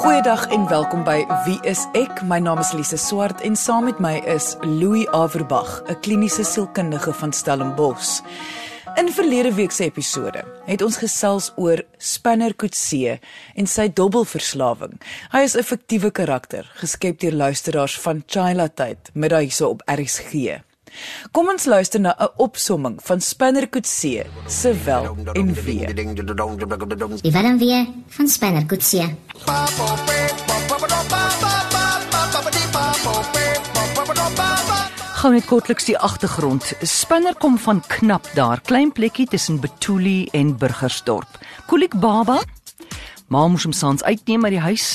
Goeiedag 0.00 0.46
en 0.46 0.62
welkom 0.68 1.02
by 1.04 1.26
Wie 1.44 1.58
is 1.68 1.82
ek? 1.92 2.22
My 2.24 2.38
naam 2.40 2.62
is 2.62 2.70
Lise 2.72 2.96
Swart 2.96 3.42
en 3.44 3.52
saam 3.52 3.84
met 3.84 3.98
my 4.00 4.14
is 4.32 4.54
Louis 4.64 5.04
Averbag, 5.12 5.82
'n 5.92 6.00
kliniese 6.00 6.44
sielkundige 6.44 7.12
van 7.12 7.32
Stellenbosch. 7.32 8.22
In 8.96 9.12
verlede 9.12 9.52
week 9.54 9.70
se 9.70 9.84
episode 9.84 10.44
het 10.64 10.82
ons 10.82 10.96
gesels 10.96 11.52
oor 11.56 11.84
Spanner 11.98 12.56
Coetzee 12.56 13.20
en 13.54 13.66
sy 13.66 13.90
dobbelverslawing. 13.92 14.96
Hy 15.32 15.42
is 15.42 15.56
'n 15.56 15.62
fiktiewe 15.62 16.10
karakter, 16.10 16.70
geskep 16.74 17.20
deur 17.20 17.32
luisteraars 17.32 18.00
van 18.00 18.22
Chila 18.26 18.68
tyd, 18.68 19.10
middag 19.12 19.40
hierso 19.40 19.68
op 19.68 19.82
RSG. 19.84 20.64
Kom 21.32 21.48
ons 21.48 21.64
luister 21.64 22.00
na 22.00 22.14
'n 22.18 22.28
opsomming 22.36 22.98
van 23.02 23.20
Spanner 23.20 23.68
Coetzee 23.68 24.24
se 24.46 24.74
wel 24.84 25.16
en 25.32 25.54
wee. 25.54 25.94
Die 27.20 27.32
wel 27.32 27.44
en 27.44 27.58
wee 27.58 28.02
van 28.08 28.28
Spanner 28.28 28.66
Coetzee. 28.66 29.16
Gou 35.20 35.32
net 35.32 35.44
kortliks 35.44 35.84
die 35.84 35.98
agtergrond. 35.98 36.64
Spinner 36.80 37.34
kom 37.36 37.58
van 37.60 37.82
knap 37.86 38.24
daar, 38.32 38.60
klein 38.64 38.92
plekkie 38.92 39.26
tussen 39.28 39.60
Betuli 39.60 40.28
en 40.32 40.54
Burgersdorp. 40.56 41.38
Kolik 41.66 41.92
baba. 42.00 42.38
Ma 43.28 43.42
moes 43.48 43.66
hom 43.68 43.74
saans 43.76 44.02
uitneem 44.02 44.44
uit 44.44 44.54
die 44.56 44.62
huis. 44.64 44.86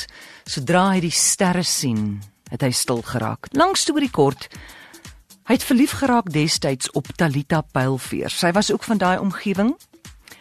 Sodra 0.49 0.87
hy 0.95 1.03
die 1.05 1.13
sterre 1.13 1.63
sien, 1.63 2.23
het 2.49 2.65
hy 2.65 2.71
stil 2.73 3.03
geraak. 3.05 3.51
Lang 3.53 3.77
storie 3.77 4.09
kort. 4.09 4.49
Hy 5.45 5.53
het 5.53 5.63
verlief 5.63 5.91
geraak 5.99 6.31
destyds 6.33 6.89
op 6.97 7.11
Talita 7.13 7.59
Pylveer. 7.61 8.33
Sy 8.33 8.49
was 8.51 8.71
ook 8.73 8.83
van 8.83 8.97
daai 8.97 9.19
omgewing. 9.21 9.75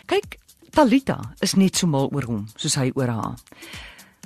Kyk, 0.09 0.39
Talita 0.73 1.19
is 1.45 1.53
net 1.61 1.77
so 1.77 1.87
mal 1.87 2.09
oor 2.09 2.25
hom 2.25 2.47
soos 2.57 2.79
hy 2.81 2.89
oor 2.97 3.13
haar. 3.13 3.35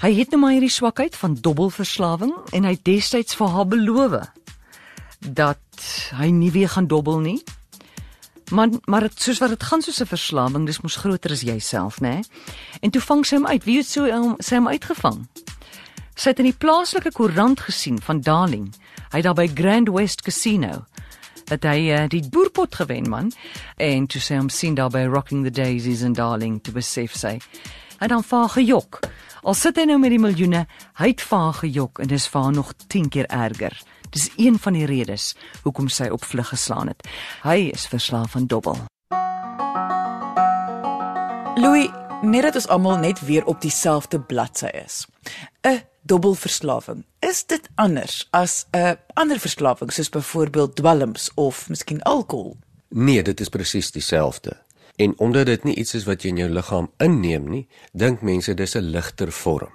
Hy 0.05 0.13
het 0.21 0.31
nou 0.31 0.39
maar 0.39 0.55
hierdie 0.55 0.71
swakheid 0.71 1.19
van 1.19 1.35
dobbelverslawing 1.35 2.31
en 2.55 2.69
hy 2.69 2.77
het 2.77 2.85
destyds 2.87 3.35
vir 3.35 3.51
haar 3.57 3.67
beloof 3.67 4.15
dat 5.19 5.89
hy 6.21 6.31
nie 6.31 6.53
weer 6.55 6.71
gaan 6.71 6.87
dobbel 6.87 7.19
nie. 7.27 7.41
Maar 8.55 8.79
maar 8.87 9.09
het, 9.09 9.19
soos 9.19 9.43
wat 9.43 9.51
dit 9.57 9.67
gaan 9.67 9.83
soos 9.83 9.99
'n 10.01 10.07
verslawing, 10.07 10.67
dis 10.67 10.81
mos 10.81 11.03
groter 11.03 11.33
as 11.33 11.43
jouself, 11.43 12.01
né? 12.01 12.23
En 12.81 12.91
toe 12.91 13.03
vang 13.03 13.27
sy 13.27 13.35
hom 13.35 13.47
uit. 13.47 13.65
Wie 13.65 13.77
het 13.79 13.87
so 13.87 14.07
um, 14.07 14.37
sy 14.39 14.55
hom 14.55 14.69
uitgevang? 14.69 15.27
Sy 16.15 16.29
het 16.29 16.39
in 16.39 16.45
die 16.45 16.59
plaaslike 16.59 17.13
koerant 17.13 17.61
gesien 17.61 18.01
van 18.01 18.21
Darling. 18.21 18.75
Hy 19.13 19.21
daar 19.25 19.37
by 19.39 19.49
Grand 19.55 19.89
West 19.89 20.23
Casino 20.23 20.85
dat 21.49 21.65
hy 21.65 21.89
uh, 21.97 22.03
die 22.13 22.21
boerpot 22.29 22.75
gewen 22.77 23.09
man 23.09 23.31
en 23.81 24.07
toe 24.11 24.21
sy 24.21 24.37
hom 24.37 24.51
sien 24.53 24.75
daar 24.77 24.93
by 24.93 25.07
Rocking 25.09 25.47
the 25.47 25.53
Daisies 25.55 26.03
in 26.05 26.13
Darling 26.13 26.59
te 26.61 26.75
besef 26.75 27.17
sy. 27.17 27.39
Hy 27.99 28.09
dan 28.13 28.25
vaar 28.25 28.51
gejok. 28.53 29.01
Al 29.49 29.57
sit 29.57 29.79
hy 29.81 29.87
nou 29.89 29.97
met 30.03 30.13
die 30.13 30.21
miljoene, 30.21 30.67
hy 31.01 31.09
het 31.15 31.25
vaar 31.25 31.55
gejok 31.63 32.03
en 32.05 32.11
dis 32.13 32.29
vaar 32.29 32.53
nog 32.53 32.75
10 32.93 33.09
keer 33.15 33.31
erger. 33.33 33.75
Dis 34.13 34.29
een 34.37 34.59
van 34.61 34.77
die 34.77 34.87
redes 34.89 35.33
hoekom 35.65 35.89
sy 35.89 36.11
op 36.13 36.25
vlug 36.25 36.53
geslaan 36.53 36.93
het. 36.93 37.09
Hy 37.45 37.71
is 37.73 37.89
verslaaf 37.89 38.37
aan 38.37 38.49
dobbel. 38.49 38.77
Louis, 41.59 41.89
net 42.23 42.43
dat 42.43 42.55
ons 42.55 42.69
almal 42.69 42.99
net 42.99 43.21
weer 43.27 43.45
op 43.47 43.61
dieselfde 43.61 44.21
bladsy 44.21 44.71
is. 44.85 45.07
'n 45.63 45.83
Dobbelverslawing. 46.03 47.05
Is 47.19 47.47
dit 47.47 47.69
anders 47.75 48.29
as 48.31 48.67
'n 48.71 48.97
ander 49.13 49.39
verslawing 49.39 49.93
soos 49.93 50.09
byvoorbeeld 50.09 50.77
dwelms 50.77 51.31
of 51.35 51.69
miskien 51.69 52.03
alkohol? 52.03 52.57
Nee, 52.89 53.23
dit 53.23 53.41
is 53.41 53.49
presies 53.49 53.91
dieselfde. 53.91 54.57
En 54.97 55.19
omdat 55.19 55.47
dit 55.47 55.65
nie 55.65 55.75
iets 55.75 55.95
is 55.95 56.05
wat 56.05 56.23
jy 56.23 56.29
in 56.29 56.37
jou 56.37 56.51
liggaam 56.51 56.91
inneem 56.97 57.49
nie, 57.49 57.69
dink 57.93 58.21
mense 58.21 58.55
dis 58.55 58.75
'n 58.75 58.91
ligter 58.91 59.33
vorm. 59.33 59.73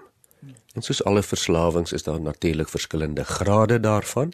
En 0.74 0.82
soos 0.82 1.04
alle 1.04 1.24
verslawings 1.24 1.92
is 1.92 2.04
daar 2.04 2.22
natuurlik 2.22 2.70
verskillende 2.70 3.24
grade 3.24 3.80
daarvan, 3.80 4.34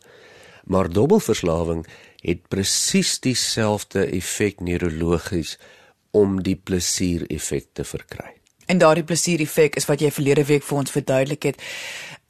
maar 0.63 0.89
dobbelverslawing 0.89 1.87
het 2.15 2.47
presies 2.47 3.19
dieselfde 3.19 4.05
effek 4.05 4.59
neurologies 4.59 5.57
om 6.11 6.41
die 6.43 6.55
plesier-effek 6.55 7.73
te 7.73 7.83
verkry. 7.83 8.33
En 8.69 8.77
daardie 8.77 9.03
plesier-effek 9.03 9.75
is 9.75 9.87
wat 9.89 10.01
jy 10.01 10.11
verlede 10.13 10.45
week 10.45 10.63
vir 10.63 10.77
ons 10.77 10.93
verduidelik 10.93 11.43
het. 11.43 11.61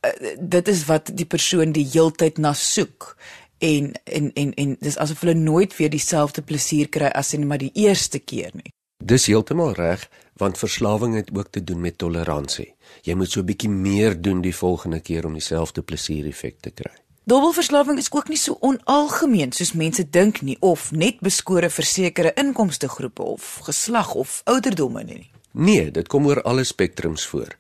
Uh, 0.06 0.36
dit 0.40 0.68
is 0.68 0.86
wat 0.88 1.12
die 1.16 1.28
persoon 1.28 1.72
die 1.76 1.88
heeltyd 1.92 2.38
na 2.38 2.54
soek 2.54 3.16
en 3.60 3.92
en 4.04 4.32
en 4.34 4.54
en 4.54 4.76
dis 4.80 4.98
asof 4.98 5.20
hulle 5.26 5.36
nooit 5.36 5.76
weer 5.78 5.92
dieselfde 5.92 6.42
plesier 6.42 6.88
kry 6.88 7.12
as 7.12 7.34
in 7.34 7.48
maar 7.48 7.60
die 7.60 7.74
eerste 7.76 8.20
keer 8.20 8.52
nie. 8.54 8.72
Dis 9.04 9.28
heeltemal 9.32 9.74
reg, 9.76 10.10
want 10.40 10.58
verslawing 10.60 11.16
het 11.16 11.32
ook 11.36 11.52
te 11.52 11.64
doen 11.64 11.82
met 11.82 11.98
toleransie. 11.98 12.74
Jy 13.04 13.14
moet 13.16 13.32
so 13.32 13.40
'n 13.40 13.46
bietjie 13.46 13.70
meer 13.70 14.22
doen 14.22 14.42
die 14.42 14.56
volgende 14.56 15.00
keer 15.00 15.26
om 15.26 15.34
dieselfde 15.34 15.82
plesier-effek 15.82 16.60
te 16.60 16.72
kry. 16.72 16.96
Dobbelverslawing 17.30 17.98
is 17.98 18.12
ook 18.12 18.28
nie 18.28 18.38
so 18.38 18.58
onalgemeen 18.66 19.52
soos 19.54 19.76
mense 19.78 20.02
dink 20.10 20.40
nie 20.42 20.56
of 20.66 20.88
net 20.92 21.20
beskore 21.22 21.68
vir 21.70 21.86
sekere 21.86 22.32
inkomstegroepe 22.42 23.22
of 23.22 23.50
geslag 23.68 24.16
of 24.18 24.40
ouderdomme 24.50 25.04
nie. 25.06 25.28
Nee, 25.54 25.92
dit 25.94 26.08
kom 26.10 26.26
oor 26.26 26.42
alle 26.42 26.64
spektrums 26.66 27.28
voor. 27.30 27.54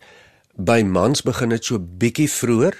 By 0.55 0.81
mans 0.81 1.21
begin 1.21 1.53
dit 1.53 1.69
so 1.69 1.77
bietjie 1.77 2.25
vroeër. 2.33 2.79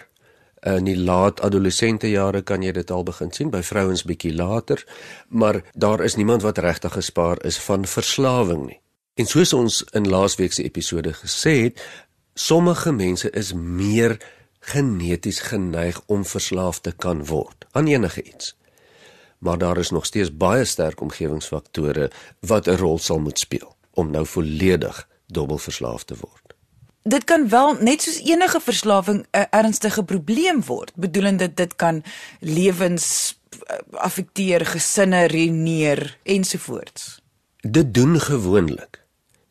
In 0.72 0.90
die 0.90 0.98
laat 0.98 1.44
adolessente 1.46 2.10
jare 2.10 2.42
kan 2.42 2.66
jy 2.66 2.74
dit 2.80 2.92
al 2.92 3.06
begin 3.06 3.30
sien, 3.38 3.54
by 3.54 3.62
vrouens 3.62 4.04
bietjie 4.04 4.34
later, 4.34 4.82
maar 5.30 5.62
daar 5.78 6.02
is 6.04 6.18
niemand 6.18 6.42
wat 6.42 6.58
regtig 6.58 6.98
gespaar 6.98 7.38
is 7.46 7.62
van 7.70 7.86
verslawing 7.86 8.66
nie. 8.66 8.82
En 9.14 9.30
soos 9.30 9.54
ons 9.54 9.84
in 9.94 10.10
laasweek 10.10 10.58
se 10.58 10.66
episode 10.66 11.14
gesê 11.22 11.56
het, 11.68 11.86
sommige 12.34 12.92
mense 12.92 13.30
is 13.30 13.54
meer 13.54 14.18
geneties 14.60 15.40
geneig 15.40 16.02
om 16.06 16.26
verslaaf 16.26 16.80
te 16.80 16.92
kan 16.92 17.26
word 17.26 17.66
aan 17.72 17.88
enige 17.88 18.24
iets. 18.24 18.58
Maar 19.40 19.58
daar 19.58 19.78
is 19.78 19.90
nog 19.90 20.06
steeds 20.06 20.38
baie 20.38 20.66
sterk 20.66 21.02
omgewingsfaktore 21.02 22.12
wat 22.40 22.68
'n 22.68 22.76
rol 22.76 23.00
sal 23.00 23.20
moet 23.20 23.40
speel 23.40 23.76
om 23.94 24.12
nou 24.12 24.26
volledig 24.26 25.08
dubbelverslaaf 25.26 26.04
te 26.04 26.16
word. 26.20 26.54
Dit 27.04 27.24
kan 27.24 27.50
wel 27.50 27.74
net 27.74 28.02
soos 28.02 28.20
enige 28.20 28.60
verslawing 28.60 29.26
'n 29.32 29.48
ernstige 29.50 30.04
probleem 30.04 30.66
word, 30.66 30.92
bedoelende 30.96 31.54
dit 31.54 31.76
kan 31.76 32.04
lewens 32.40 33.38
eh, 33.50 33.76
affekteer, 33.92 34.66
gesinne 34.66 35.28
ruïneer 35.28 36.18
ensovoorts. 36.24 37.22
Dit 37.58 37.94
doen 37.94 38.20
gewoonlik 38.20 39.04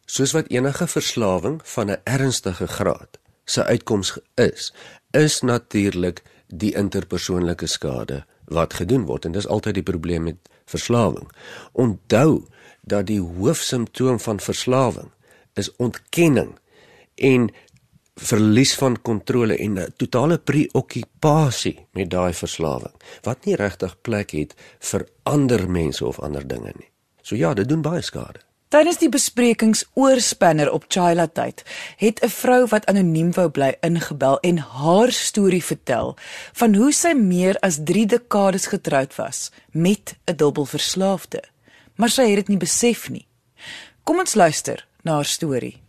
soos 0.05 0.33
wat 0.33 0.47
enige 0.49 0.87
verslawing 0.87 1.61
van 1.65 1.91
'n 1.91 2.01
ernstige 2.05 2.67
graad 2.67 3.19
se 3.49 3.65
uitkoms 3.65 4.17
is, 4.35 4.73
is 5.17 5.41
natuurlik 5.41 6.23
die 6.47 6.75
interpersoonlike 6.77 7.67
skade 7.67 8.23
wat 8.49 8.79
gedoen 8.81 9.05
word 9.09 9.25
en 9.29 9.37
dis 9.37 9.49
altyd 9.49 9.81
die 9.81 9.89
probleem 9.91 10.29
met 10.29 10.41
verslawing. 10.69 11.29
Onthou 11.73 12.45
dat 12.89 13.09
die 13.09 13.21
hoofsimptoom 13.21 14.21
van 14.21 14.41
verslawing 14.41 15.11
is 15.61 15.71
ontkenning 15.77 16.57
en 17.15 17.49
verlies 18.19 18.75
van 18.75 18.97
kontrole 19.03 19.57
en 19.57 19.79
'n 19.79 19.93
totale 19.97 20.39
preokkupasie 20.39 21.87
met 21.93 22.11
daai 22.11 22.33
verslawing 22.33 22.95
wat 23.23 23.45
nie 23.45 23.57
regtig 23.57 24.01
plek 24.01 24.31
het 24.31 24.55
vir 24.79 25.07
ander 25.23 25.71
mense 25.71 26.07
of 26.07 26.21
ander 26.21 26.49
dinge 26.49 26.73
nie. 26.75 26.91
So 27.23 27.37
ja, 27.37 27.55
dit 27.55 27.69
doen 27.69 27.83
baie 27.83 28.03
skade. 28.03 28.48
Tydens 28.69 28.99
die 29.01 29.09
besprekings 29.09 29.81
oor 29.97 30.21
Spanner 30.21 30.69
op 30.77 30.83
Chila 30.93 31.25
tyd, 31.33 31.63
het 31.97 32.21
'n 32.21 32.29
vrou 32.29 32.67
wat 32.69 32.85
anoniem 32.87 33.33
wou 33.33 33.49
bly 33.49 33.77
ingebel 33.81 34.37
en 34.41 34.59
haar 34.59 35.11
storie 35.11 35.65
vertel 35.65 36.17
van 36.53 36.75
hoe 36.75 36.93
sy 36.93 37.13
meer 37.15 37.57
as 37.61 37.79
3 37.85 38.07
dekades 38.07 38.67
getroud 38.67 39.17
was 39.17 39.51
met 39.73 40.19
'n 40.27 40.37
dubbelverslaafde. 40.37 41.43
Maar 41.97 42.09
sy 42.09 42.23
het 42.23 42.37
dit 42.37 42.49
nie 42.49 42.59
besef 42.59 43.09
nie. 43.09 43.27
Kom 44.05 44.19
ons 44.19 44.35
luister 44.35 44.87
na 45.03 45.13
haar 45.13 45.25
storie. 45.25 45.81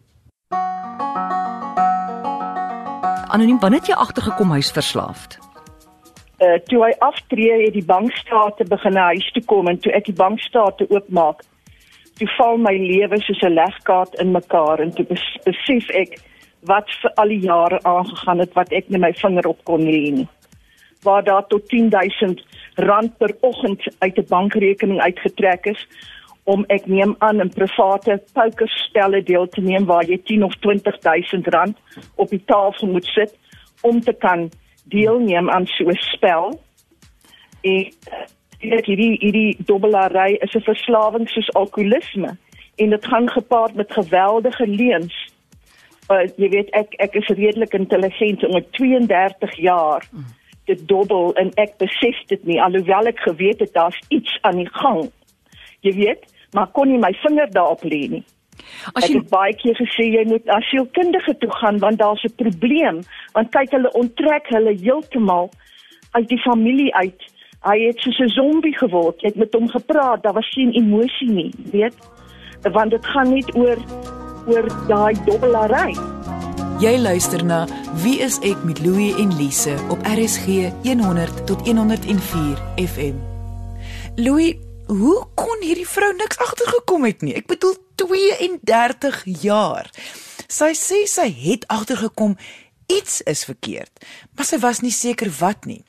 Anoniem, 3.28 3.60
wanneer 3.60 3.80
het 3.80 3.88
jy 3.90 3.96
agtergekom 3.96 4.52
hy's 4.52 4.72
verslaafd? 4.72 5.38
Uh 6.40 6.58
toe 6.64 6.84
hy 6.84 6.96
aftree 7.00 7.66
het 7.66 7.74
die 7.74 7.86
bankstate 7.86 8.64
begin 8.64 8.94
na 8.94 9.06
huis 9.06 9.32
toe 9.32 9.44
kom 9.44 9.68
en 9.68 9.80
toe 9.80 9.92
ek 9.92 10.06
die 10.06 10.16
bankstate 10.16 10.90
oopmaak 10.90 11.44
toe 12.20 12.28
val 12.38 12.58
my 12.58 12.76
lewe 12.78 13.20
soos 13.24 13.42
'n 13.48 13.56
legkaart 13.56 14.20
in 14.22 14.32
mekaar 14.32 14.80
en 14.80 14.92
toe 14.96 15.06
besef 15.46 15.90
ek 16.04 16.20
wat 16.72 16.92
vir 17.02 17.12
al 17.16 17.30
die 17.32 17.40
jare 17.40 17.80
aangegaan 17.84 18.40
het 18.40 18.54
wat 18.54 18.74
ek 18.74 18.90
net 18.90 19.02
my 19.02 19.14
vinger 19.14 19.48
op 19.48 19.64
kon 19.64 19.82
lê 19.82 20.12
nie. 20.12 20.28
Waar 21.04 21.24
daar 21.24 21.48
tot 21.48 21.70
10000 21.70 22.44
rand 22.76 23.18
per 23.18 23.36
oggend 23.42 23.82
uit 24.00 24.18
'n 24.18 24.28
bankrekening 24.30 25.02
uitgetrek 25.02 25.66
is 25.66 25.88
om 26.44 26.66
ek 26.68 26.88
neem 26.88 27.16
aan 27.20 27.42
'n 27.42 27.50
private 27.50 28.22
pokerstelle 28.34 29.24
deel 29.24 29.48
te 29.48 29.62
neem 29.62 29.86
waar 29.86 30.06
jy 30.06 30.18
10 30.18 30.44
of 30.44 30.56
20000 30.60 31.48
rand 31.48 31.78
op 32.16 32.30
die 32.30 32.44
tafel 32.46 32.88
moet 32.88 33.06
sit 33.06 33.38
om 33.82 34.02
te 34.02 34.14
kan 34.14 34.52
deelneem 34.84 35.50
aan 35.50 35.66
so 35.66 35.84
'n 35.84 35.96
spel. 35.96 36.60
En 37.62 37.92
weet 38.60 38.86
hierdie 38.86 39.18
hierdie 39.20 39.58
dobbelary 39.66 40.38
is 40.42 40.56
'n 40.56 40.62
verslawing 40.62 41.30
soos 41.30 41.54
alkoholisme 41.54 42.38
en 42.76 42.90
dit 42.90 43.06
gaan 43.06 43.30
gepaard 43.30 43.76
met 43.76 43.92
geweldige 43.92 44.68
leuns 44.68 45.16
uh, 46.10 46.26
jy 46.38 46.50
weet 46.50 46.70
ek 46.78 46.96
ek 47.06 47.16
is 47.22 47.28
redelik 47.28 47.74
intelligent 47.74 48.44
om 48.48 48.58
32 48.72 49.56
jaar 49.56 50.06
te 50.70 50.76
dobbel 50.86 51.34
en 51.42 51.52
ek 51.62 51.78
besef 51.82 52.18
dit 52.32 52.44
nie 52.50 52.60
alhoewel 52.62 53.10
ek 53.12 53.22
geweet 53.26 53.62
het 53.64 53.74
daar's 53.78 53.98
iets 54.14 54.38
aan 54.48 54.62
die 54.62 54.70
gang. 54.82 55.08
Jy 55.86 55.94
weet, 55.98 56.28
maar 56.54 56.70
kon 56.76 56.92
nie 56.92 57.00
my 57.02 57.12
vinger 57.24 57.50
daarop 57.56 57.86
lê 57.88 58.04
nie. 58.18 58.26
As 58.94 59.08
jy 59.08 59.18
het 59.18 59.32
baie 59.32 59.56
keer 59.58 59.78
gesê 59.80 60.10
jy 60.12 60.26
moet 60.30 60.46
na 60.50 60.60
sielkundige 60.68 61.38
toe 61.42 61.50
gaan 61.62 61.80
want 61.82 62.02
daar's 62.02 62.26
'n 62.28 62.36
probleem 62.42 63.02
want 63.34 63.52
kyk 63.56 63.74
hulle 63.78 63.92
onttrek 64.02 64.50
hulle 64.54 64.76
heeltemal 64.84 65.50
uit 66.12 66.28
die 66.28 66.42
familie 66.46 66.94
uit. 66.96 67.22
Hy 67.60 67.76
het 67.88 68.00
soos 68.00 68.20
'n 68.20 68.30
zombie 68.30 68.78
geword. 68.78 69.22
Jy 69.22 69.28
het 69.28 69.36
met 69.36 69.54
hom 69.54 69.68
gepraat, 69.70 70.24
daar 70.24 70.34
was 70.34 70.50
geen 70.50 70.72
emosie 70.72 71.30
nie, 71.30 71.54
weet? 71.72 71.96
Want 72.72 72.92
dit 72.92 73.06
gaan 73.06 73.34
net 73.34 73.56
oor 73.56 73.78
oor 74.48 74.68
daai 74.88 75.16
dobbelary. 75.26 75.96
Jy 76.80 76.98
luister 76.98 77.46
na 77.46 77.68
Wie 78.04 78.20
is 78.20 78.40
ek 78.40 78.64
met 78.64 78.80
Louie 78.80 79.16
en 79.16 79.36
Lise 79.36 79.76
op 79.90 80.00
RSG 80.08 80.72
100 80.84 81.46
tot 81.46 81.66
104 81.68 82.58
FM. 82.76 83.16
Louie, 84.16 84.60
hoe 84.88 85.28
kon 85.36 85.58
hierdie 85.62 85.88
vrou 85.88 86.14
niks 86.16 86.38
agtergekom 86.38 87.04
het 87.04 87.22
nie? 87.22 87.36
Ek 87.36 87.48
bedoel 87.48 87.76
32 87.96 89.24
jaar. 89.42 89.90
Sy 90.48 90.72
sê 90.74 91.04
sy 91.06 91.28
het 91.28 91.68
agtergekom 91.68 92.38
iets 92.88 93.22
is 93.22 93.44
verkeerd, 93.46 93.92
maar 94.36 94.46
sy 94.46 94.58
was 94.64 94.80
nie 94.80 94.96
seker 94.96 95.30
wat 95.40 95.66
nie. 95.66 95.84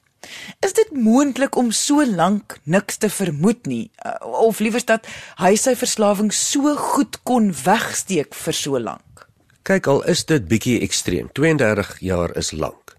Is 0.61 0.73
dit 0.73 0.91
moontlik 0.93 1.57
om 1.57 1.71
so 1.73 2.05
lank 2.05 2.59
niks 2.65 2.97
te 2.97 3.09
vermoed 3.09 3.67
nie 3.67 3.91
Uh, 4.01 4.17
of 4.41 4.59
liewers 4.59 4.87
dat 4.89 5.05
hy 5.37 5.53
sy 5.61 5.75
verslawing 5.77 6.31
so 6.33 6.73
goed 6.77 7.19
kon 7.29 7.51
wegsteek 7.53 8.33
vir 8.35 8.57
so 8.57 8.81
lank? 8.81 9.27
Kyk 9.69 9.87
al 9.93 10.01
is 10.09 10.25
dit 10.25 10.47
bietjie 10.49 10.79
ekstreem. 10.81 11.29
32 11.37 11.99
jaar 12.01 12.33
is 12.41 12.53
lank. 12.57 12.97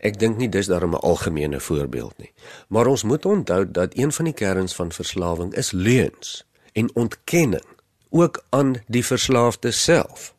Ek 0.00 0.16
dink 0.16 0.40
nie 0.40 0.48
dis 0.48 0.66
daarom 0.66 0.96
'n 0.96 1.04
algemene 1.04 1.60
voorbeeld 1.60 2.16
nie. 2.18 2.32
Maar 2.68 2.86
ons 2.86 3.02
moet 3.04 3.24
onthou 3.24 3.70
dat 3.70 3.96
een 3.96 4.12
van 4.12 4.24
die 4.24 4.34
kerns 4.34 4.74
van 4.74 4.92
verslawing 4.92 5.54
is 5.54 5.72
leuns 5.72 6.44
en 6.72 6.94
ontkenning 6.94 7.68
ook 8.10 8.44
aan 8.48 8.80
die 8.86 9.04
verslaafde 9.04 9.70
self. 9.70 10.34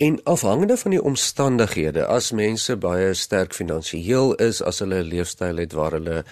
En 0.00 0.22
afhangende 0.22 0.76
van 0.76 0.90
die 0.90 1.02
omstandighede, 1.02 2.06
as 2.06 2.30
mense 2.32 2.72
baie 2.80 3.10
sterk 3.14 3.52
finansiëel 3.52 4.30
is, 4.40 4.62
as 4.64 4.78
hulle 4.80 5.02
'n 5.02 5.10
leefstyl 5.12 5.60
het 5.60 5.76
waar 5.76 5.92
hulle 5.92 6.24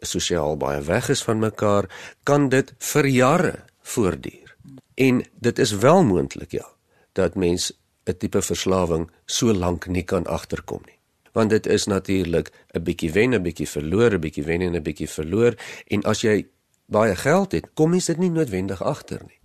sosiaal 0.00 0.56
baie 0.56 0.82
weg 0.82 1.08
is 1.08 1.22
van 1.22 1.38
mekaar, 1.38 1.88
kan 2.22 2.48
dit 2.48 2.74
vir 2.78 3.06
jare 3.06 3.54
voortduur. 3.80 4.56
En 4.94 5.24
dit 5.40 5.58
is 5.58 5.72
wel 5.72 6.04
moontlik 6.04 6.52
ja 6.52 6.68
dat 7.12 7.34
mens 7.34 7.72
'n 8.04 8.16
tipe 8.18 8.42
verslawing 8.42 9.10
so 9.24 9.54
lank 9.54 9.86
nie 9.86 10.04
kan 10.04 10.26
agterkom 10.26 10.82
nie. 10.84 10.98
Want 11.32 11.50
dit 11.50 11.66
is 11.66 11.86
natuurlik 11.86 12.50
'n 12.74 12.82
bietjie 12.82 13.12
wen, 13.12 13.34
'n 13.34 13.42
bietjie 13.42 13.68
verloor, 13.68 14.12
'n 14.12 14.20
bietjie 14.20 14.44
wen 14.44 14.60
en 14.60 14.76
'n 14.76 14.82
bietjie 14.82 15.10
verloor 15.10 15.54
en 15.86 16.02
as 16.02 16.20
jy 16.20 16.46
baie 16.86 17.16
geld 17.16 17.52
het, 17.52 17.66
kom 17.74 17.94
jy 17.94 18.02
dit 18.06 18.18
nie 18.18 18.30
noodwendig 18.30 18.82
agter 18.82 19.20
nie. 19.26 19.40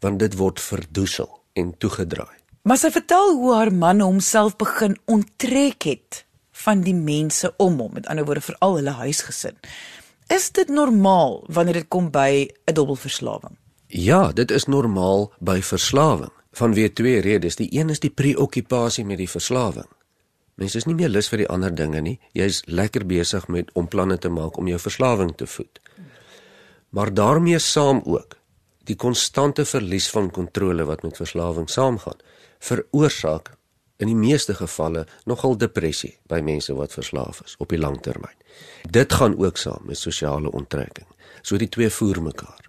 Want 0.00 0.18
dit 0.18 0.36
word 0.36 0.60
verdoesel 0.60 1.40
en 1.52 1.78
toegedraai. 1.78 2.40
Maar 2.62 2.76
sy 2.76 2.90
vertel 2.92 3.32
hoe 3.38 3.54
haar 3.54 3.72
man 3.72 4.02
homself 4.04 4.56
begin 4.60 4.98
onttrek 5.08 5.86
het 5.88 6.24
van 6.64 6.82
die 6.84 6.94
mense 6.94 7.54
om 7.56 7.78
hom, 7.80 7.94
met 7.96 8.06
ander 8.06 8.26
woorde 8.28 8.44
veral 8.44 8.76
hulle 8.76 8.92
huisgesin. 8.98 9.56
Is 10.28 10.50
dit 10.52 10.68
normaal 10.68 11.40
wanneer 11.48 11.80
dit 11.80 11.88
kom 11.88 12.10
by 12.10 12.48
'n 12.66 12.74
dubbelverslawing? 12.74 13.56
Ja, 13.86 14.32
dit 14.32 14.50
is 14.50 14.64
normaal 14.64 15.32
by 15.38 15.62
verslawing. 15.62 16.32
Vanweë 16.52 16.92
twee 16.92 17.20
redes. 17.20 17.56
Die 17.56 17.68
een 17.78 17.88
is 17.90 18.00
die 18.00 18.10
preokkupasie 18.10 19.04
met 19.04 19.18
die 19.18 19.28
verslawing. 19.28 19.88
Mense 20.54 20.76
is 20.76 20.84
nie 20.84 20.94
meer 20.94 21.08
lus 21.08 21.28
vir 21.28 21.38
die 21.38 21.48
ander 21.48 21.74
dinge 21.74 22.00
nie. 22.00 22.18
Jy's 22.32 22.62
lekker 22.66 23.06
besig 23.06 23.48
met 23.48 23.70
om 23.72 23.88
planne 23.88 24.18
te 24.18 24.28
maak 24.28 24.58
om 24.58 24.68
jou 24.68 24.78
verslawing 24.78 25.32
te 25.36 25.46
voed. 25.46 25.80
Maar 26.90 27.14
daarmee 27.14 27.58
saam 27.58 28.02
ook 28.04 28.36
die 28.84 28.96
konstante 28.96 29.64
verlies 29.64 30.10
van 30.10 30.30
kontrole 30.30 30.84
wat 30.84 31.02
met 31.02 31.16
verslawing 31.16 31.70
saamgaan, 31.70 32.18
veroorsaak 32.60 33.54
in 34.00 34.08
die 34.08 34.16
meeste 34.16 34.54
gevalle 34.56 35.04
nogal 35.28 35.56
depressie 35.60 36.14
by 36.28 36.40
mense 36.44 36.74
wat 36.76 36.96
verslaaf 36.96 37.42
is 37.44 37.56
op 37.60 37.72
die 37.72 37.80
lang 37.80 38.00
termyn. 38.04 38.36
Dit 38.88 39.12
gaan 39.12 39.36
ook 39.38 39.60
saam 39.60 39.84
met 39.88 40.00
sosiale 40.00 40.52
onttrekking. 40.52 41.08
So 41.42 41.60
die 41.60 41.68
twee 41.68 41.90
voer 41.90 42.22
mekaar. 42.22 42.68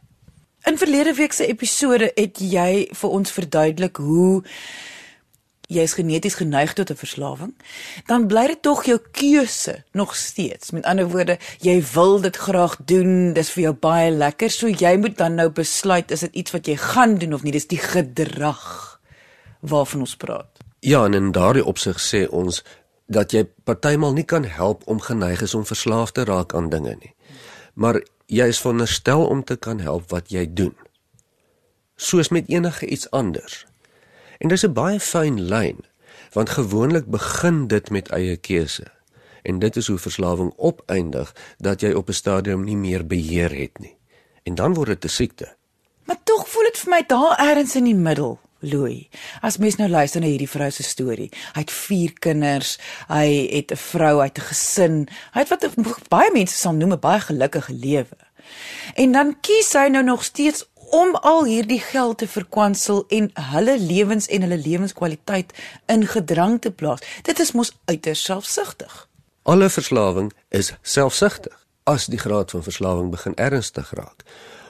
In 0.68 0.78
verlede 0.78 1.14
week 1.18 1.34
se 1.34 1.48
episode 1.48 2.12
het 2.16 2.40
jy 2.40 2.88
vir 2.94 3.10
ons 3.10 3.32
verduidelik 3.32 3.98
hoe 4.04 4.44
jy 5.72 5.86
is 5.88 5.96
geneties 5.96 6.36
geneig 6.36 6.74
tot 6.76 6.92
'n 6.92 7.00
verslawing, 7.00 7.54
dan 8.06 8.28
bly 8.28 8.48
dit 8.48 8.62
tog 8.62 8.84
jou 8.86 9.00
keuse 9.12 9.84
nog 9.92 10.16
steeds. 10.16 10.72
Met 10.72 10.84
ander 10.84 11.10
woorde, 11.10 11.38
jy 11.60 11.84
wil 11.94 12.22
dit 12.22 12.36
graag 12.36 12.78
doen, 12.86 13.34
dis 13.34 13.52
vir 13.52 13.64
jou 13.64 13.74
baie 13.74 14.12
lekker, 14.12 14.50
so 14.52 14.68
jy 14.68 14.98
moet 14.98 15.18
dan 15.18 15.36
nou 15.36 15.50
besluit 15.50 16.12
is 16.12 16.20
dit 16.20 16.34
iets 16.34 16.52
wat 16.52 16.68
jy 16.68 16.76
gaan 16.76 17.18
doen 17.18 17.34
of 17.34 17.44
nie, 17.44 17.52
dis 17.52 17.68
die 17.68 17.80
gedrag 17.80 18.91
waarvan 19.62 20.00
ons 20.00 20.16
praat. 20.16 20.60
Ja, 20.80 21.06
en 21.06 21.14
in 21.14 21.32
daardie 21.32 21.66
opsig 21.66 22.00
sê 22.02 22.28
ons 22.30 22.64
dat 23.06 23.32
jy 23.32 23.44
partymal 23.64 24.14
nie 24.14 24.26
kan 24.26 24.44
help 24.44 24.84
om 24.88 25.02
geneig 25.02 25.42
is 25.42 25.54
om 25.54 25.66
verslaaf 25.66 26.12
te 26.12 26.24
raak 26.26 26.56
aan 26.56 26.70
dinge 26.70 26.96
nie. 27.00 27.14
Maar 27.74 28.02
jy 28.26 28.48
is 28.48 28.60
veronderstel 28.60 29.26
om 29.28 29.44
te 29.44 29.56
kan 29.56 29.80
help 29.80 30.10
wat 30.10 30.32
jy 30.32 30.46
doen. 30.48 30.76
Soos 31.96 32.32
met 32.32 32.50
enige 32.50 32.88
iets 32.88 33.10
anders. 33.12 33.66
En 34.40 34.50
dis 34.50 34.66
'n 34.66 34.74
baie 34.74 35.00
fyn 35.00 35.42
lyn, 35.42 35.86
want 36.34 36.50
gewoonlik 36.50 37.06
begin 37.06 37.68
dit 37.68 37.90
met 37.90 38.10
eie 38.10 38.38
keuse. 38.38 38.88
En 39.44 39.60
dit 39.60 39.76
is 39.76 39.88
hoe 39.88 39.98
verslawing 39.98 40.54
opeindig 40.58 41.36
dat 41.58 41.82
jy 41.82 41.92
op 41.94 42.08
'n 42.08 42.14
stadium 42.14 42.64
nie 42.64 42.78
meer 42.78 43.08
beheer 43.08 43.52
het 43.60 43.80
nie. 43.80 43.98
En 44.44 44.56
dan 44.56 44.74
word 44.74 44.88
dit 44.88 45.04
'n 45.04 45.08
siekte. 45.08 45.56
Maar 46.06 46.24
tog 46.24 46.50
voel 46.50 46.64
dit 46.64 46.78
vir 46.78 46.90
my 46.90 47.04
daar 47.08 47.38
ergens 47.40 47.76
in 47.76 47.84
die 47.84 47.96
middel. 47.96 48.40
Louis, 48.62 49.10
as 49.42 49.58
mens 49.58 49.76
nou 49.76 49.90
luister 49.90 50.22
na 50.22 50.30
hierdie 50.30 50.50
vrou 50.50 50.70
se 50.72 50.84
storie. 50.84 51.30
Hy 51.56 51.64
het 51.66 51.72
4 51.74 52.14
kinders, 52.20 52.78
hy 53.10 53.48
het 53.52 53.72
'n 53.72 53.78
vrou, 53.78 54.20
hy 54.20 54.28
het 54.30 54.38
'n 54.38 54.50
gesin. 54.50 55.08
Hy 55.34 55.40
het 55.40 55.50
wat 55.50 55.66
baie 56.10 56.32
mense 56.34 56.56
sal 56.56 56.74
noem 56.74 56.94
'n 56.94 57.00
baie 57.00 57.20
gelukkige 57.20 57.74
lewe. 57.74 58.18
En 58.96 59.12
dan 59.12 59.40
kies 59.42 59.74
hy 59.74 59.88
nou 59.88 60.04
nog 60.04 60.24
steeds 60.24 60.66
om 60.92 61.16
al 61.16 61.46
hierdie 61.46 61.80
geld 61.80 62.18
te 62.18 62.28
verkwansel 62.28 63.06
en 63.08 63.32
hulle 63.34 63.80
lewens 63.80 64.28
en 64.28 64.42
hulle 64.42 64.58
lewenskwaliteit 64.58 65.54
in 65.86 66.08
gedrang 66.08 66.62
te 66.62 66.72
plaas. 66.72 67.00
Dit 67.22 67.40
is 67.40 67.52
mos 67.52 67.72
uiters 67.86 68.24
selfsugtig. 68.24 69.08
Alle 69.44 69.70
verslawing 69.70 70.34
is 70.50 70.74
selfsugtig 70.82 71.66
as 71.84 72.06
die 72.06 72.20
graad 72.20 72.52
van 72.52 72.64
verslawing 72.64 73.10
begin 73.12 73.36
ernstig 73.36 73.92
raak. 73.92 74.24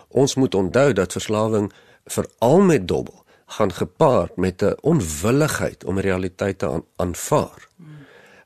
Ons 0.07 0.35
moet 0.35 0.55
onthou 0.55 0.93
dat 0.93 1.11
verslawing 1.11 1.71
veral 2.05 2.61
met 2.61 2.87
dobbel 2.87 3.20
gaan 3.51 3.73
gepaard 3.73 4.35
met 4.35 4.61
'n 4.63 4.77
onwilligheid 4.81 5.83
om 5.83 5.99
realiteit 5.99 6.59
te 6.59 6.69
aan, 6.69 6.85
aanvaar. 6.95 7.67